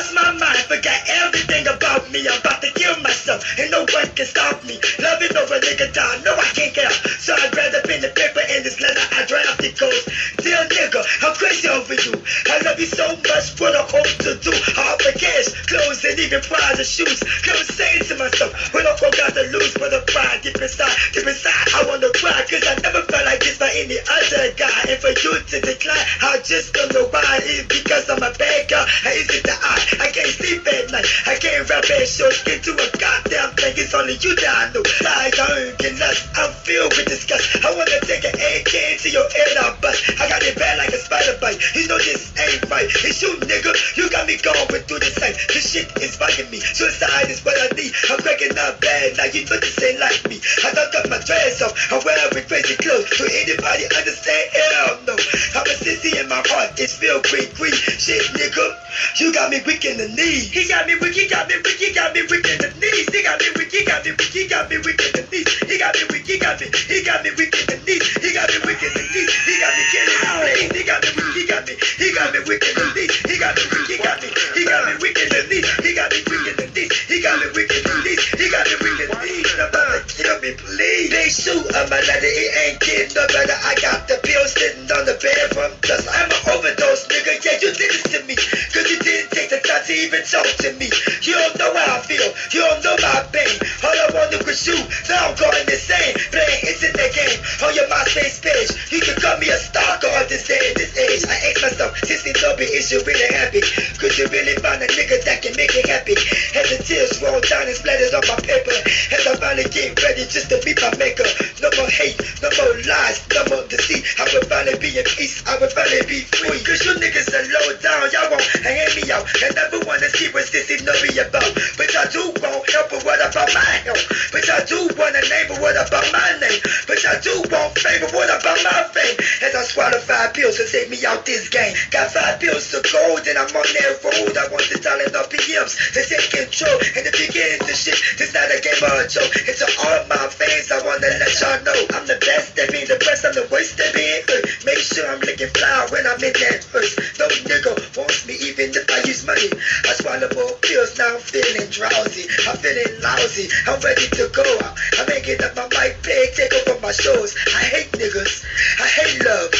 Lost 0.00 0.14
my 0.14 0.32
mind, 0.32 0.64
forgot 0.64 0.96
everything 1.08 1.68
about 1.68 2.08
me. 2.08 2.24
I'm 2.24 2.40
about 2.40 2.62
to 2.62 2.72
kill 2.72 2.96
myself, 3.04 3.44
and 3.60 3.70
no 3.70 3.84
one 3.84 4.08
can 4.16 4.24
stop 4.24 4.64
me. 4.64 4.80
Loving 4.96 5.36
over 5.36 5.60
nigga 5.60 5.92
down, 5.92 6.24
no 6.24 6.32
I 6.32 6.48
can't 6.56 6.72
get 6.72 6.88
out. 6.88 6.96
So 7.20 7.36
I'd 7.36 7.54
rather 7.54 7.82
pen 7.84 8.00
the 8.00 8.08
paper 8.08 8.40
in 8.48 8.62
this 8.64 8.80
letter 8.80 9.04
I 9.12 9.28
draft 9.28 9.60
it 9.60 9.76
goes. 9.76 10.00
Dear 10.40 10.64
nigga, 10.72 11.04
I'm 11.20 11.34
crazy 11.36 11.68
over 11.68 11.92
you. 12.00 12.16
I 12.48 12.64
love 12.64 12.80
you 12.80 12.88
so 12.88 13.12
much, 13.28 13.52
what 13.60 13.76
I 13.76 13.84
hope 13.84 14.08
to 14.24 14.40
do. 14.40 14.48
I 14.80 14.96
offer 14.96 15.12
cash, 15.12 15.52
clothes, 15.68 16.00
and 16.08 16.16
even 16.18 16.40
prize 16.40 16.80
of 16.80 16.86
shoes. 16.88 17.20
Come 17.44 17.60
saying 17.60 18.00
to 18.08 18.16
myself, 18.16 18.56
when 18.72 18.86
I 18.86 18.96
broke 18.96 19.20
out 19.20 19.36
to 19.36 19.44
lose, 19.52 19.76
but 19.76 19.92
the 19.92 20.00
pride 20.08 20.40
deep 20.40 20.56
inside, 20.64 20.96
deep 21.12 21.28
inside, 21.28 21.76
I 21.76 21.84
wanna 21.84 22.08
cry, 22.16 22.40
cause 22.48 22.64
I 22.64 22.72
never 22.80 23.04
felt 23.04 23.26
like 23.28 23.44
this 23.44 23.58
by 23.60 23.68
any 23.76 24.00
other 24.00 24.48
guy. 24.56 24.80
And 24.88 24.96
for 24.96 25.12
you 25.12 25.36
to 25.36 25.60
decline, 25.60 26.08
I 26.24 26.40
just 26.40 26.72
don't 26.72 26.88
know 26.94 27.04
why. 27.12 27.44
It's 27.44 27.68
because 27.68 28.08
I'm 28.08 28.24
a 28.24 28.32
bad 28.32 28.64
girl, 28.64 28.86
I 29.04 29.20
easy 29.20 29.44
to 29.44 29.52
eye. 29.60 29.89
I 29.98 30.06
can't 30.12 30.30
sleep 30.30 30.62
at 30.66 30.90
night, 30.90 31.06
I 31.26 31.34
can't 31.34 31.68
rap 31.68 31.84
and 31.90 32.06
show 32.06 32.30
skin 32.30 32.60
to 32.62 32.72
a 32.78 32.86
goddamn 32.98 33.50
thing. 33.58 33.74
It's 33.76 33.94
only 33.94 34.14
you 34.20 34.34
that 34.36 34.52
I 34.54 34.64
know. 34.70 34.84
Like 35.02 35.38
I'm 35.40 35.74
getting 35.80 35.98
nuts, 35.98 36.28
I'm 36.36 36.52
filled 36.52 36.94
with 36.96 37.06
disgust. 37.06 37.64
I 37.64 37.74
wanna 37.74 37.98
take 38.06 38.24
an 38.24 38.34
AK 38.36 38.72
into 38.94 39.10
your 39.10 39.26
head, 39.34 39.56
I 39.56 39.74
bust. 39.80 40.04
I 40.20 40.28
got 40.28 40.42
it 40.42 40.54
bad 40.56 40.78
like 40.78 40.92
a 40.92 40.98
spider 40.98 41.36
bite. 41.40 41.58
You 41.74 41.88
know 41.88 41.98
this 41.98 42.30
ain't 42.38 42.62
right. 42.70 42.86
It's 42.86 43.22
you, 43.22 43.34
nigga. 43.40 43.72
You 43.96 44.08
got 44.10 44.26
me 44.26 44.36
going 44.36 44.82
through 44.86 45.00
the 45.00 45.10
same. 45.10 45.34
This 45.48 45.72
shit 45.72 45.88
is 46.02 46.16
bugging 46.16 46.50
me. 46.50 46.60
Suicide 46.60 47.30
is 47.30 47.44
what 47.44 47.58
I 47.58 47.68
need. 47.74 47.92
I'm 48.08 48.18
cracking 48.18 48.56
up 48.58 48.80
bad. 48.80 49.16
Now 49.16 49.24
you 49.32 49.44
know 49.48 49.58
this 49.58 49.80
ain't 49.82 49.98
like 49.98 50.20
me. 50.28 50.40
I 50.64 50.72
done 50.72 50.90
cut 50.92 51.08
my 51.08 51.18
dress 51.18 51.62
off. 51.62 51.72
I'm 51.90 52.02
wearing 52.04 52.44
crazy 52.46 52.76
clothes. 52.76 53.08
Do 53.16 53.24
anybody 53.26 53.84
understand? 53.96 54.48
Hell 54.52 54.98
no. 55.06 55.14
I'm 55.54 55.66
a 55.66 55.74
sissy 55.78 56.18
in 56.18 56.28
my 56.28 56.42
heart. 56.46 56.78
It's 56.78 57.00
real 57.00 57.20
green, 57.22 57.48
green. 57.54 57.74
Shit, 57.74 58.22
nigga. 58.34 58.74
You 59.20 59.32
got 59.32 59.50
me 59.50 59.60
weak 59.66 59.79
weak 59.80 59.92
in 59.92 59.96
the 59.96 60.08
knees. 60.14 60.50
He 60.52 60.68
got 60.68 60.86
me 60.86 60.94
weak, 61.00 61.14
he 61.14 61.26
got 61.26 61.48
me 61.48 61.56
weak, 61.64 61.78
he 61.80 61.92
got 61.92 62.12
me 62.12 62.20
weak 62.28 62.44
in 62.44 62.58
the 62.60 62.68
knees. 62.76 63.06
He 63.08 63.22
got 63.22 63.40
me 63.40 63.48
weak, 63.56 63.72
he 63.72 63.84
got 63.84 64.04
me 64.04 64.12
weak, 64.12 64.28
he 64.32 64.44
got 64.44 64.68
me 64.68 64.76
weak 64.84 65.00
in 65.00 65.12
the 65.16 65.24
knees. 65.32 65.48
He 65.64 65.78
got 65.78 65.94
me 65.96 66.04
weak, 66.12 66.26
he 66.26 66.36
got 66.36 66.60
me, 66.60 66.68
he 66.68 67.00
got 67.00 67.22
me 67.24 67.30
weak 67.32 67.54
in 67.56 67.64
the 67.64 67.76
knees. 67.88 68.04
He 68.20 68.28
got 68.32 68.48
me 68.52 68.58
weak 68.60 68.82
in 68.84 68.92
the 68.92 69.04
knees. 69.08 69.30
He 69.48 69.54
got 69.56 69.72
me 69.72 69.82
killing 69.88 70.20
all 70.28 70.44
things. 70.52 70.72
He 70.76 70.82
got 70.84 71.00
me 71.00 71.10
weak, 71.16 71.32
he 71.32 71.44
got 71.48 71.62
me, 71.64 71.74
he 71.96 72.08
got 72.12 72.28
me 72.32 72.40
weak 72.44 72.64
in 72.68 72.74
the 72.76 72.86
knees. 72.92 73.12
He 73.24 73.36
got 73.40 73.56
me 73.56 73.64
weak, 73.72 73.88
he 73.88 73.96
got 74.04 74.16
me, 74.20 74.28
he 74.52 74.62
got 74.68 74.82
me 74.84 74.92
weak 75.00 75.16
in 75.16 75.28
the 75.32 75.42
knees. 75.48 75.66
He 75.80 75.90
got 75.96 76.08
me 76.12 76.18
weak 76.28 76.44
in 76.44 76.56
the 76.60 76.66
knees. 76.76 76.92
He 77.08 77.16
got 77.24 77.36
me 77.40 77.46
weak 77.56 77.72
in 77.72 77.82
the 77.84 77.94
knees. 78.04 78.20
He 78.36 78.46
got 78.52 78.64
me 78.68 78.76
weak 78.84 79.00
in 79.00 79.08
the 79.08 79.18
knees. 79.24 79.48
Nobody 79.56 79.98
kill 80.12 80.36
me, 80.44 80.50
please. 80.60 81.08
They 81.08 81.28
shoot 81.32 81.64
up 81.72 81.88
my 81.88 82.00
letter, 82.04 82.28
it 82.28 82.50
ain't 82.68 82.80
getting 82.80 83.12
no 83.16 83.24
better. 83.32 83.56
I 83.64 83.72
got 83.80 84.04
the 84.06 84.20
pills 84.20 84.52
sitting 84.52 84.84
on 84.92 85.04
the 85.08 85.16
bed 85.16 85.48
from 85.56 85.72
dust. 85.82 86.04
I'm 86.12 86.28
an 86.28 86.42
overdose, 86.52 87.08
nigga. 87.08 87.40
Yeah, 87.40 87.56
you 87.64 87.72
did 87.72 87.90
this 87.96 88.04
to 88.12 88.20
me. 88.28 88.36
Cause 88.36 88.86
you 88.90 88.98
didn't 89.00 89.30
take 89.32 89.48
the 89.48 89.60
even 89.90 90.22
talk 90.26 90.46
to 90.66 90.72
me. 90.74 90.90
You 91.22 91.34
don't 91.34 91.56
know 91.58 91.70
how 91.74 91.98
I 91.98 92.00
feel. 92.02 92.26
You 92.50 92.60
don't 92.66 92.82
know 92.82 92.96
my 92.98 93.22
pain. 93.30 93.54
All 93.86 93.94
I 93.94 94.06
want 94.10 94.34
to 94.34 94.42
was 94.42 94.66
you, 94.66 94.76
Now 95.08 95.30
I'm 95.30 95.34
going 95.38 95.66
insane. 95.70 96.14
Playing 96.34 96.62
into 96.66 96.90
in 96.90 96.94
the 96.98 97.08
game. 97.14 97.38
On 97.62 97.70
your 97.74 97.86
mind, 97.86 98.08
stay 98.10 98.26
space. 98.26 98.70
You 98.90 99.00
can 99.00 99.14
call 99.22 99.38
me 99.38 99.48
a 99.50 99.58
stalker 99.58 100.10
on 100.18 100.26
this 100.26 100.46
day 100.46 100.58
this 100.74 100.96
age. 100.98 101.22
I 101.30 101.36
hate 101.38 101.62
myself 101.62 101.94
since 102.02 102.22
they 102.26 102.34
love. 102.42 102.58
Is 102.60 102.90
you 102.90 102.98
really 103.06 103.30
happy? 103.30 103.62
Could 103.98 104.18
you 104.18 104.26
really 104.34 104.54
find 104.58 104.82
a 104.82 104.88
nigga 104.90 105.22
that 105.24 105.42
can 105.42 105.54
make 105.54 105.74
it 105.74 105.86
happy? 105.86 106.18
As 106.58 106.66
the 106.70 106.82
tears 106.82 107.22
roll 107.22 107.40
down 107.46 107.70
and 107.70 107.76
splattered 107.76 108.14
on 108.14 108.26
my 108.26 108.38
paper. 108.42 108.74
As 109.14 109.22
I 109.26 109.38
finally 109.38 109.68
get 109.70 109.94
ready 110.02 110.26
just 110.26 110.50
to 110.50 110.58
meet 110.66 110.82
my 110.82 110.90
maker. 110.98 111.26
No 111.62 111.70
more 111.78 111.90
hate, 111.90 112.18
no 112.42 112.50
more 112.58 112.74
lies, 112.88 113.22
no 113.30 113.42
more 113.46 113.64
deceit. 113.70 114.02
I 114.18 114.26
will 114.34 114.42
finally 114.50 114.78
be 114.82 114.98
in 114.98 115.06
peace. 115.06 115.44
I 115.46 115.54
will 115.62 115.70
finally 115.70 116.02
be 116.10 116.26
free. 116.34 116.58
Cause 116.66 116.82
you 116.82 116.96
niggas 116.98 117.30
are 117.30 117.46
low 117.54 117.76
down. 117.78 118.10
Y'all 118.10 118.30
won't 118.32 118.46
hang 118.66 118.90
me 118.96 119.04
out. 119.12 119.28
And 119.44 119.52
never 119.60 119.84
want 119.84 120.00
to 120.00 120.08
see 120.16 120.32
what 120.32 120.48
this 120.48 120.72
is 120.72 120.80
really 120.80 121.20
about. 121.20 121.52
But 121.76 121.92
I 121.92 122.08
do 122.08 122.32
want 122.40 122.64
help, 122.70 122.88
but 122.88 123.04
what 123.04 123.20
about 123.20 123.52
my 123.52 123.70
help? 123.84 124.00
But 124.32 124.48
I 124.48 124.64
do 124.64 124.88
want 124.96 125.16
a 125.16 125.22
neighbor, 125.28 125.60
what 125.60 125.76
about 125.76 126.06
my 126.12 126.30
name? 126.40 126.60
But 126.88 127.04
I 127.04 127.20
do 127.20 127.44
want 127.52 127.76
favor, 127.76 128.08
what 128.16 128.32
about 128.32 128.56
my 128.64 128.80
fame? 128.96 129.16
As 129.44 129.52
I 129.52 129.62
swallow 129.68 130.00
five 130.00 130.32
pills 130.32 130.56
to 130.56 130.64
take 130.64 130.88
me 130.88 131.04
out 131.04 131.26
this 131.26 131.48
game. 131.48 131.76
Got 131.90 132.08
five 132.10 132.40
pills 132.40 132.72
to 132.72 132.80
go, 132.80 133.20
then 133.20 133.36
I'm 133.36 133.52
on 133.52 133.68
that 133.68 134.00
road. 134.00 134.32
I 134.36 134.48
want 134.48 134.64
to 134.72 134.78
talent 134.80 135.12
of 135.12 135.28
PMs 135.28 135.76
to 135.92 136.00
take 136.00 136.30
control 136.32 136.78
and 136.96 137.04
to 137.04 137.12
begin 137.12 137.60
this 137.68 137.84
shit. 137.84 137.98
This 138.16 138.32
not 138.32 138.48
a 138.48 138.58
game 138.64 138.80
of 138.80 138.96
a 138.96 139.06
joke. 139.08 139.28
It's 139.44 139.60
to 139.60 139.68
all 139.84 140.00
my 140.08 140.24
fans, 140.32 140.72
I 140.72 140.80
want 140.86 141.04
to 141.04 141.10
let 141.20 141.32
y'all 141.36 141.60
know 141.66 141.78
I'm 141.92 142.06
the 142.06 142.16
best 142.16 142.56
at 142.58 142.72
being 142.72 142.88
the 142.88 142.96
best, 142.96 143.24
I'm 143.26 143.34
the 143.34 143.44
worst 143.50 143.76
at 143.80 143.92
being 143.92 144.22
hurt. 144.24 144.48
Make 144.64 144.80
sure 144.80 145.04
I'm 145.04 145.20
looking 145.20 145.52
fly 145.52 145.86
when 145.92 146.06
I'm 146.06 146.22
in 146.22 146.32
that 146.32 146.64
earth. 146.72 146.96
No 147.18 147.28
nigga 147.44 147.76
wants 147.96 148.24
me 148.26 148.34
even 148.40 148.70
if 148.70 148.88
I 148.88 149.02
use 149.04 149.26
money. 149.26 149.49
I 149.84 149.92
swallow 149.94 150.28
more 150.34 150.56
pills, 150.60 150.98
now 150.98 151.14
I'm 151.14 151.20
feeling 151.20 151.68
drowsy. 151.70 152.26
I'm 152.46 152.56
feeling 152.58 153.00
lousy, 153.00 153.48
I'm 153.66 153.80
ready 153.80 154.06
to 154.18 154.28
go 154.32 154.44
out. 154.64 154.76
I 154.98 155.04
make 155.06 155.28
it 155.28 155.42
up 155.42 155.56
my 155.56 155.66
mic, 155.74 156.02
take 156.02 156.34
take 156.34 156.54
over 156.54 156.78
my 156.80 156.92
shows. 156.92 157.34
I 157.54 157.62
hate 157.62 157.92
niggas, 157.92 158.44
I 158.80 158.86
hate 158.86 159.24
love. 159.24 159.50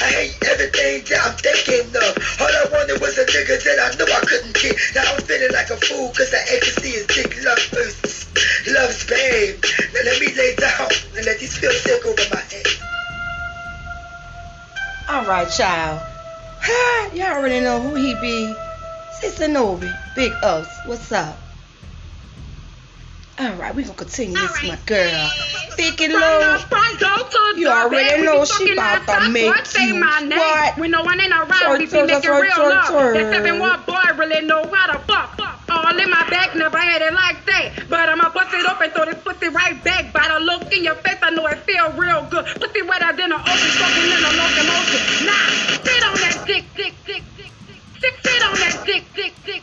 I 0.00 0.08
hate 0.08 0.36
everything 0.48 1.04
that 1.10 1.20
I'm 1.24 1.36
thinking 1.36 1.88
of. 1.96 2.12
All 2.40 2.50
I 2.50 2.64
wanted 2.70 3.00
was 3.00 3.18
a 3.18 3.24
nigga 3.24 3.62
that 3.62 3.78
I 3.78 3.96
knew 3.96 4.12
I 4.12 4.20
couldn't 4.26 4.54
get. 4.54 4.76
Now 4.94 5.04
I'm 5.12 5.20
feeling 5.22 5.52
like 5.52 5.70
a 5.70 5.76
fool, 5.76 6.10
cause 6.10 6.30
the 6.30 6.40
ecstasy 6.52 7.00
is 7.00 7.06
dick 7.06 7.44
love 7.44 7.58
first. 7.58 8.26
Love's 8.66 9.04
babe. 9.04 9.62
Now 9.92 10.00
let 10.04 10.20
me 10.20 10.34
lay 10.34 10.54
down 10.56 10.88
and 11.16 11.24
let 11.24 11.38
these 11.38 11.58
pills 11.58 11.82
take 11.84 12.04
over 12.04 12.22
my 12.30 12.40
head. 12.40 12.66
All 15.08 15.24
right, 15.26 15.48
child. 15.50 16.00
Y'all 17.14 17.36
already 17.36 17.60
know 17.60 17.80
who 17.80 17.94
he 17.94 18.14
be. 18.14 18.54
It's 19.24 19.38
Anobi, 19.38 19.88
Big 20.14 20.32
O's. 20.42 20.68
What's 20.84 21.10
up? 21.10 21.38
All 23.38 23.54
right, 23.54 23.74
we're 23.74 23.88
gonna 23.88 23.94
continue. 23.94 24.36
This 24.36 24.52
right. 24.62 24.76
my 24.76 24.78
girl, 24.84 25.30
Vicky 25.78 26.08
Low. 26.12 26.60
You 27.56 27.68
already 27.68 28.22
know 28.22 28.44
she 28.44 28.74
about 28.74 29.06
to 29.08 29.30
make 29.30 29.48
you 29.78 29.98
what? 30.04 30.78
We 30.78 30.88
know 30.88 31.02
one 31.02 31.18
ain't 31.22 31.32
around, 31.32 31.78
we 31.78 31.86
be 31.86 32.04
making 32.04 32.30
real 32.30 32.68
love. 32.68 32.92
That 33.16 33.32
seven 33.32 33.60
one 33.60 33.82
boy 33.86 34.04
really 34.14 34.44
know 34.44 34.62
how 34.70 34.92
to 34.92 34.98
fuck. 35.08 35.40
All 35.70 35.98
in 35.98 36.10
my 36.10 36.28
back, 36.28 36.54
never 36.54 36.76
had 36.76 37.00
it 37.00 37.14
like 37.14 37.46
that. 37.46 37.88
But 37.88 38.10
I'ma 38.10 38.28
bust 38.28 38.52
it 38.52 38.68
open, 38.68 38.90
throw 38.90 39.06
this 39.06 39.24
pussy 39.24 39.48
right 39.48 39.82
back. 39.82 40.12
By 40.12 40.28
the 40.28 40.44
look 40.44 40.70
in 40.70 40.84
your 40.84 40.96
face, 40.96 41.16
I 41.22 41.30
know 41.30 41.46
it 41.46 41.60
feel 41.60 41.92
real 41.96 42.28
good. 42.28 42.44
Pussy 42.60 42.82
wetter 42.82 43.16
than 43.16 43.32
an 43.32 43.40
ocean, 43.40 43.72
fucking 43.80 44.04
in 44.04 44.20
a 44.20 44.32
locomotion. 44.36 45.00
Nah, 45.24 45.48
sit 45.80 46.04
on 46.04 46.14
that 46.20 46.44
dick, 46.46 46.64
dick, 46.76 46.92
dick. 47.06 47.22
Sit 48.04 48.42
on 48.44 48.52
that 48.52 48.84
dick, 48.84 49.02
dick, 49.16 49.32
up, 49.46 49.62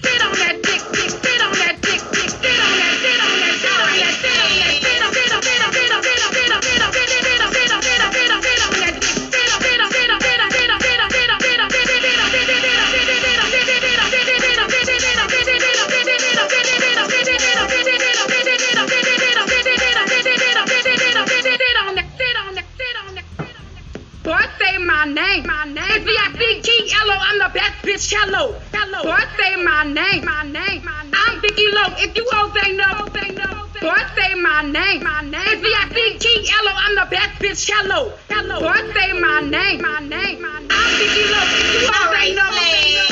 get 0.00 0.22
up, 0.22 0.32
get 0.32 0.56
up, 0.56 0.64
get 0.64 0.80
up, 1.04 1.20
get 1.20 1.42
up, 1.44 1.52
get 1.52 1.76
up, 1.76 1.92
get 1.92 2.56
up, 2.56 2.72
get 2.72 3.20
up, 3.20 3.44
sit 3.44 3.60
on 3.60 3.84
that, 3.84 4.00
up, 4.00 4.22
get 4.24 5.02
up, 5.04 5.12
get 5.12 5.32
up, 5.34 5.44
get 5.44 5.60
up, 5.60 5.72
get 5.74 5.92
up, 5.92 5.92
get 5.92 5.92
up, 5.92 6.02
get 6.02 6.24
sit 6.24 6.52
on, 6.52 6.54
up, 6.54 6.64
get 6.64 6.80
up, 6.80 7.52
get 7.52 7.70
up, 7.70 7.82
get 7.82 8.00
up, 8.00 8.12
get 8.12 8.16
sit 8.16 8.30
on, 8.30 8.38
up, 8.38 8.42
get 8.42 8.53
my 25.04 25.12
name. 25.12 25.46
My 25.46 25.64
name. 25.64 26.04
VIP 26.04 26.64
King 26.64 26.86
Yellow. 26.88 27.18
I'm 27.20 27.38
the 27.38 27.50
best 27.52 27.76
bitch 27.84 28.12
yellow. 28.12 28.56
Yellow. 28.72 29.02
Boy, 29.04 29.24
say 29.36 29.56
my 29.56 29.84
name. 29.84 30.24
My 30.24 30.42
name. 30.44 30.84
My 30.84 31.02
name. 31.02 31.12
I'm 31.12 31.40
Vicky 31.42 31.68
Low. 31.76 31.92
If 31.98 32.16
you 32.16 32.24
hoes 32.32 32.56
ain't 32.64 32.78
no, 32.78 33.06
they 33.12 33.34
know. 33.34 33.68
Boy, 33.82 34.00
say 34.16 34.34
my 34.34 34.62
name. 34.62 35.02
My 35.04 35.20
name. 35.20 35.60
VIP 35.60 36.20
King 36.20 36.44
Yellow. 36.44 36.74
I'm 36.74 36.94
the 36.96 37.06
best 37.10 37.32
bitch 37.40 37.68
yellow. 37.68 38.12
Yellow. 38.30 38.60
Boy, 38.60 38.92
say 38.94 39.12
my 39.12 39.40
name. 39.40 39.82
My 39.82 40.00
name. 40.00 40.40
My 40.40 40.60
name. 40.60 40.68
I'm 40.70 40.90
Vicky 40.96 41.24
Low. 41.28 41.44
If 41.52 41.82
you 41.82 41.88
hoes 41.92 42.16
ain't 42.24 42.36
know, 42.36 42.48
they 42.50 42.96
know. 42.96 43.04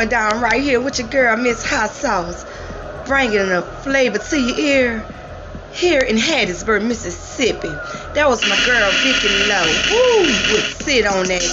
going 0.00 0.08
down 0.08 0.40
right 0.40 0.62
here 0.62 0.80
with 0.80 0.98
your 0.98 1.08
girl, 1.08 1.36
Miss 1.36 1.62
Hot 1.68 1.90
Sauce, 1.90 2.46
bringing 3.06 3.52
a 3.52 3.60
flavor 3.84 4.16
to 4.16 4.40
your 4.40 4.58
ear 4.58 5.06
here 5.72 6.00
in 6.00 6.16
Hattiesburg, 6.16 6.86
Mississippi. 6.86 7.68
That 8.14 8.24
was 8.26 8.40
my 8.48 8.56
girl, 8.64 8.88
Vicky 9.04 9.28
Lowe. 9.44 9.68
Woo, 9.92 10.24
would 10.56 10.64
sit 10.80 11.04
on 11.04 11.26
that. 11.28 11.44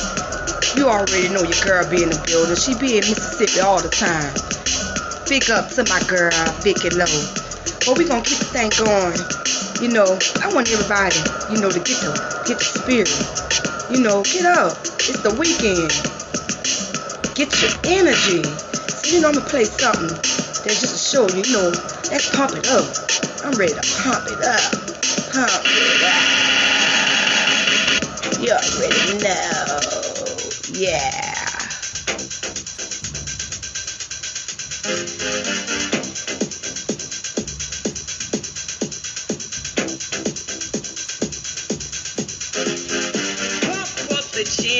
You 0.78 0.88
already 0.88 1.28
know 1.28 1.44
your 1.44 1.60
girl 1.60 1.92
be 1.92 2.04
in 2.04 2.10
the 2.10 2.24
building. 2.26 2.56
She 2.56 2.72
be 2.80 2.96
in 2.96 3.04
Mississippi 3.04 3.60
all 3.60 3.82
the 3.82 3.92
time. 3.92 4.32
Big 5.28 5.52
up 5.52 5.68
to 5.76 5.84
my 5.92 6.00
girl, 6.08 6.32
Vicky 6.64 6.88
Lowe. 6.96 7.28
But 7.84 7.98
we 8.00 8.08
gonna 8.08 8.24
keep 8.24 8.40
the 8.40 8.48
thing 8.48 8.72
going. 8.80 9.20
You 9.84 9.92
know, 9.92 10.16
I 10.40 10.56
want 10.56 10.72
everybody, 10.72 11.20
you 11.52 11.60
know, 11.60 11.68
to 11.68 11.84
get 11.84 12.00
the 12.00 12.16
get 12.48 12.64
the 12.64 12.68
spirit. 12.80 13.12
You 13.92 14.00
know, 14.00 14.24
get 14.24 14.46
up. 14.48 14.80
It's 15.04 15.20
the 15.20 15.36
weekend. 15.36 15.92
Get 17.38 17.62
your 17.62 17.70
energy. 17.84 18.42
You 19.06 19.22
know, 19.22 19.28
I'm 19.28 19.36
gonna 19.36 19.46
play 19.46 19.66
something 19.66 20.08
that's 20.08 20.64
just 20.64 20.90
to 20.90 20.98
show 20.98 21.30
you, 21.38 21.44
you 21.44 21.54
know, 21.54 21.70
let's 22.10 22.36
pump 22.36 22.54
it 22.54 22.66
up. 22.66 22.98
I'm 23.46 23.52
ready 23.52 23.76
to 23.76 23.82
pump 24.02 24.26
it 24.26 24.44
up. 24.44 24.72
Pump 25.32 25.62
it 25.64 26.02
up. 26.02 26.48
You 28.42 28.54
already 28.54 29.22
know. 29.22 29.80
Yeah. 30.74 31.38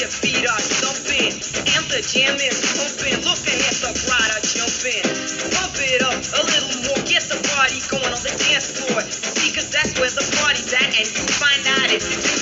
Your 0.00 0.08
feet 0.08 0.48
are 0.48 0.58
stumping. 0.58 1.28
And 1.76 1.84
the 1.92 2.00
jam 2.00 2.40
is 2.40 2.56
pumping. 2.72 3.20
Look 3.20 3.44
ahead, 3.44 3.76
the 3.84 3.92
crowd 4.00 4.32
are 4.32 4.40
jumping. 4.40 5.04
Pump 5.52 5.76
it 5.76 6.00
up 6.00 6.16
a 6.16 6.40
little 6.40 6.72
more, 6.88 7.00
get 7.04 7.20
the 7.28 7.36
party 7.52 7.84
going 7.92 8.08
on 8.08 8.22
the 8.24 8.32
dance 8.40 8.72
floor. 8.72 9.04
See, 9.04 9.52
cause 9.52 9.68
that's 9.68 9.92
where 10.00 10.08
the 10.08 10.24
party's 10.40 10.72
at, 10.72 10.96
and 10.96 11.04
you 11.04 11.24
find 11.36 11.60
out 11.76 11.92
if 11.92 12.00
you 12.08 12.39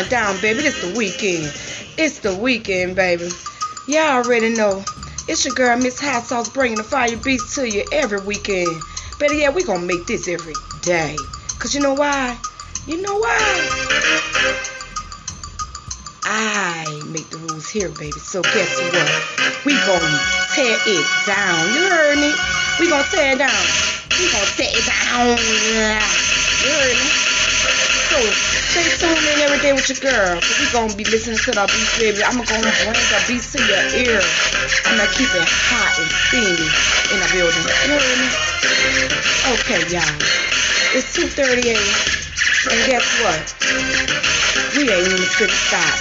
going 0.00 0.10
down, 0.10 0.40
baby. 0.40 0.60
It's 0.60 0.80
the 0.80 0.96
weekend. 0.96 1.52
It's 1.98 2.20
the 2.20 2.34
weekend, 2.34 2.96
baby. 2.96 3.28
Y'all 3.86 4.24
already 4.24 4.54
know. 4.54 4.84
It's 5.28 5.44
your 5.44 5.54
girl, 5.54 5.76
Miss 5.76 6.00
Hot 6.00 6.24
Sauce, 6.24 6.48
bringing 6.48 6.78
the 6.78 6.84
fire 6.84 7.16
beats 7.16 7.54
to 7.56 7.68
you 7.68 7.84
every 7.92 8.20
weekend. 8.20 8.68
Better 9.18 9.34
yet, 9.34 9.54
we 9.54 9.62
gonna 9.62 9.84
make 9.84 10.06
this 10.06 10.28
every 10.28 10.54
day. 10.82 11.16
Cause 11.58 11.74
you 11.74 11.80
know 11.80 11.94
why? 11.94 12.38
You 12.86 13.02
know 13.02 13.18
why? 13.18 13.68
I 16.24 17.02
make 17.06 17.28
the 17.28 17.38
rules 17.38 17.68
here, 17.68 17.90
baby. 17.90 18.12
So 18.12 18.42
guess 18.42 18.80
what? 18.80 19.64
We 19.66 19.74
gonna 19.84 20.20
tear 20.54 20.78
it 20.86 21.06
down. 21.26 21.74
You 21.74 21.88
heard 21.90 22.16
me? 22.16 22.32
We 22.80 22.88
gonna 22.88 23.04
tear 23.10 23.34
it 23.34 23.38
down. 23.38 23.66
We 24.16 24.32
gonna 24.32 24.46
tear 24.56 24.70
it 24.72 24.86
down. 24.86 25.36
You 25.36 26.70
heard 26.72 26.96
me? 26.96 27.30
So 28.10 28.49
stay 28.70 28.86
tuned 29.02 29.18
in 29.26 29.42
every 29.42 29.58
day 29.58 29.72
with 29.74 29.90
your 29.90 29.98
girl. 29.98 30.38
Cause 30.38 30.58
we 30.62 30.66
gonna 30.70 30.94
be 30.94 31.02
listening 31.10 31.38
to 31.42 31.50
the 31.50 31.66
beats, 31.66 31.98
baby. 31.98 32.22
I'm 32.22 32.38
gonna 32.38 32.46
bring 32.46 32.62
the 32.62 33.20
beats 33.26 33.50
to 33.52 33.58
your 33.66 33.82
ear. 33.98 34.22
I'm 34.86 34.94
gonna 34.94 35.10
keep 35.10 35.30
it 35.34 35.42
hot 35.42 35.98
and 35.98 36.10
steamy 36.30 36.70
in 37.10 37.18
the 37.18 37.28
building. 37.34 37.66
You 37.66 37.98
heard 37.98 38.18
me? 38.22 38.28
Okay, 39.58 39.82
y'all. 39.90 40.06
It's 40.94 41.10
2:38, 41.18 41.82
and 42.70 42.80
guess 42.86 43.06
what? 43.26 43.42
We 44.78 44.86
ain't 44.86 45.06
even 45.06 45.26
finna 45.34 45.50
stop. 45.50 45.94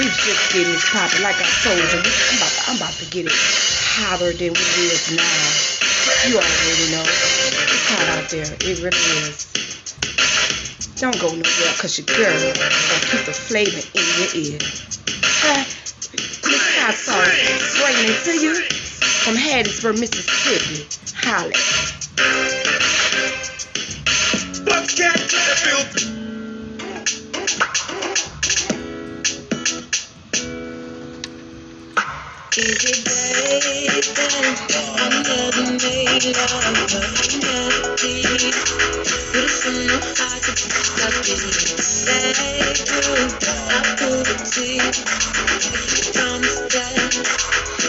We 0.00 0.04
just 0.08 0.52
getting 0.52 0.72
this 0.72 0.88
poppin', 0.88 1.22
Like 1.22 1.36
I 1.36 1.48
told 1.64 1.76
you, 1.76 1.84
I'm 1.84 2.00
about, 2.00 2.52
to, 2.52 2.60
I'm 2.68 2.76
about 2.76 2.96
to 3.00 3.06
get 3.12 3.26
it 3.26 3.36
hotter 3.96 4.32
than 4.32 4.52
it 4.56 4.78
is 4.80 5.12
now. 5.12 5.36
You 6.28 6.36
already 6.36 6.86
know. 6.92 7.04
It's 7.04 7.88
hot 7.92 8.08
out 8.16 8.28
there. 8.28 8.48
It 8.60 8.80
really 8.80 9.04
is. 9.24 10.15
Don't 10.96 11.20
go 11.20 11.28
nowhere 11.28 11.42
because 11.74 11.98
your 11.98 12.06
girl 12.06 12.32
gonna 12.32 13.06
keep 13.10 13.26
the 13.26 13.32
flavor 13.34 13.82
in 13.92 14.04
your 14.16 14.30
ear. 14.34 14.58
Huh? 15.22 15.64
Miss 16.48 17.04
Sauce 17.04 17.76
bringing 17.82 18.10
it 18.14 18.24
to 18.24 18.32
you 18.40 18.54
from 18.64 19.34
Hattiesburg, 19.34 20.00
Mississippi. 20.00 20.86
Holla. 21.16 21.52
Buckcat 24.64 25.28
to. 25.28 26.25
It 32.56 33.04
baby? 33.04 33.88
I'm 34.98 35.24
never 35.24 35.72
made 35.84 36.36
love, 36.36 36.88
but 36.90 37.04
I'm 37.04 37.42
happy. 37.42 38.24
But 39.32 39.44
if 39.44 39.66
I 39.66 39.68
how 40.18 40.38
to 40.38 40.56
stop 40.56 41.28
it, 41.28 41.82
say 41.82 42.74
true. 42.84 43.28
I 43.50 43.96
pull 43.98 44.22
the 44.24 44.36
teeth. 44.52 45.04
You 45.74 46.12
promise 46.12 46.60
that 46.74 47.34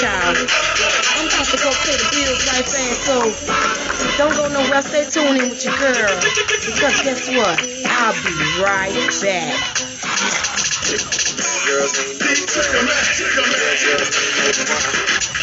Y'all. 0.01 0.11
I'm 0.11 1.27
about 1.27 1.47
to 1.47 1.57
go 1.57 1.71
pay 1.71 1.95
the 1.95 2.07
bills 2.11 2.43
right 2.51 2.67
fast, 2.67 3.05
so 3.07 3.31
don't 4.17 4.35
go 4.35 4.49
nowhere. 4.49 4.81
Stay 4.81 5.05
tuned 5.09 5.39
in 5.41 5.49
with 5.49 5.63
your 5.63 5.77
girl. 5.77 6.19
Because 6.65 7.01
guess 7.01 7.29
what? 7.29 7.63
I'll 7.85 8.11
be 8.21 8.33
right 8.61 8.91
back. 9.21 9.55
Cat, 14.35 15.34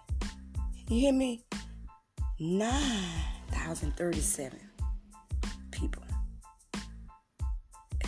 You 0.89 1.01
hear 1.01 1.13
me? 1.13 1.45
9,037 2.41 4.59
people 4.59 4.68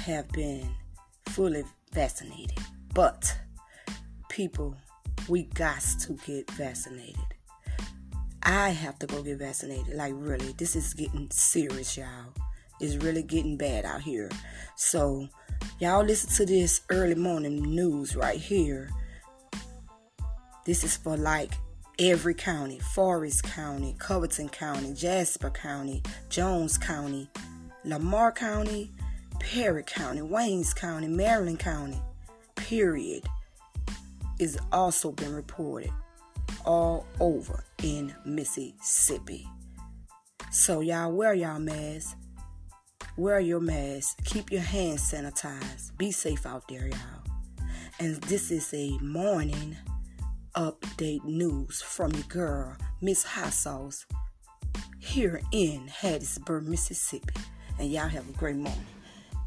have 0.00 0.28
been 0.28 0.68
fully 1.26 1.64
vaccinated. 1.92 2.58
But 2.94 3.38
people, 4.28 4.76
we 5.28 5.44
got 5.44 5.82
to 6.00 6.14
get 6.26 6.50
vaccinated. 6.52 7.16
I 8.42 8.70
have 8.70 8.98
to 9.00 9.06
go 9.06 9.22
get 9.22 9.38
vaccinated. 9.38 9.94
Like 9.94 10.14
really, 10.16 10.52
this 10.52 10.74
is 10.74 10.94
getting 10.94 11.30
serious, 11.30 11.96
y'all. 11.96 12.34
It's 12.80 12.96
really 12.96 13.22
getting 13.22 13.56
bad 13.56 13.84
out 13.84 14.00
here. 14.00 14.30
So 14.76 15.28
y'all 15.78 16.04
listen 16.04 16.30
to 16.30 16.46
this 16.46 16.80
early 16.88 17.14
morning 17.14 17.62
news 17.62 18.16
right 18.16 18.38
here. 18.38 18.90
This 20.64 20.84
is 20.84 20.96
for 20.96 21.16
like 21.16 21.52
every 21.98 22.34
county 22.34 22.78
Forrest 22.78 23.42
County, 23.42 23.94
Covington 23.98 24.48
County, 24.48 24.94
Jasper 24.94 25.50
County, 25.50 26.02
Jones 26.30 26.78
County, 26.78 27.28
Lamar 27.84 28.32
County, 28.32 28.90
Perry 29.38 29.82
County, 29.84 30.20
Waynes 30.20 30.74
County, 30.74 31.08
Marion 31.08 31.56
County, 31.56 32.00
period, 32.56 33.24
is 34.38 34.58
also 34.72 35.12
been 35.12 35.34
reported 35.34 35.90
all 36.64 37.06
over 37.20 37.64
in 37.82 38.14
Mississippi. 38.24 39.46
So 40.50 40.80
y'all 40.80 41.12
wear 41.12 41.34
y'all 41.34 41.58
masks. 41.58 42.16
Wear 43.16 43.40
your 43.40 43.60
mask. 43.60 44.24
Keep 44.24 44.50
your 44.50 44.62
hands 44.62 45.12
sanitized. 45.12 45.96
Be 45.98 46.10
safe 46.10 46.46
out 46.46 46.66
there, 46.68 46.88
y'all. 46.88 47.68
And 47.98 48.16
this 48.22 48.50
is 48.50 48.72
a 48.72 48.96
morning 48.98 49.76
update 50.56 51.24
news 51.24 51.82
from 51.82 52.12
your 52.12 52.24
girl, 52.24 52.76
Miss 53.00 53.24
Hot 53.24 53.52
Sauce, 53.52 54.06
here 54.98 55.40
in 55.52 55.86
Hattiesburg, 55.86 56.64
Mississippi. 56.64 57.34
And 57.78 57.90
y'all 57.90 58.08
have 58.08 58.28
a 58.28 58.32
great 58.32 58.56
morning. 58.56 58.86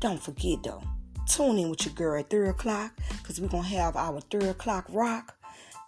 Don't 0.03 0.21
forget 0.21 0.61
though, 0.63 0.83
tune 1.29 1.59
in 1.59 1.69
with 1.69 1.85
your 1.85 1.93
girl 1.93 2.19
at 2.19 2.29
3 2.29 2.49
o'clock 2.49 2.91
because 3.19 3.39
we're 3.39 3.47
going 3.47 3.63
to 3.63 3.69
have 3.69 3.95
our 3.95 4.19
3 4.19 4.49
o'clock 4.49 4.85
rock. 4.89 5.37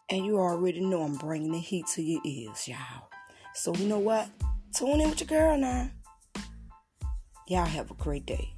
And 0.09 0.25
you 0.25 0.37
already 0.37 0.79
know 0.79 1.01
I'm 1.01 1.17
bringing 1.17 1.51
the 1.51 1.59
heat 1.59 1.87
to 1.95 2.01
your 2.01 2.21
ears, 2.23 2.65
y'all. 2.65 3.09
So 3.53 3.75
you 3.75 3.89
know 3.89 3.99
what? 3.99 4.29
Tune 4.73 5.01
in 5.01 5.09
with 5.09 5.19
your 5.19 5.27
girl 5.27 5.57
now. 5.57 5.91
Y'all 7.49 7.65
have 7.65 7.91
a 7.91 7.93
great 7.95 8.25
day. 8.25 8.54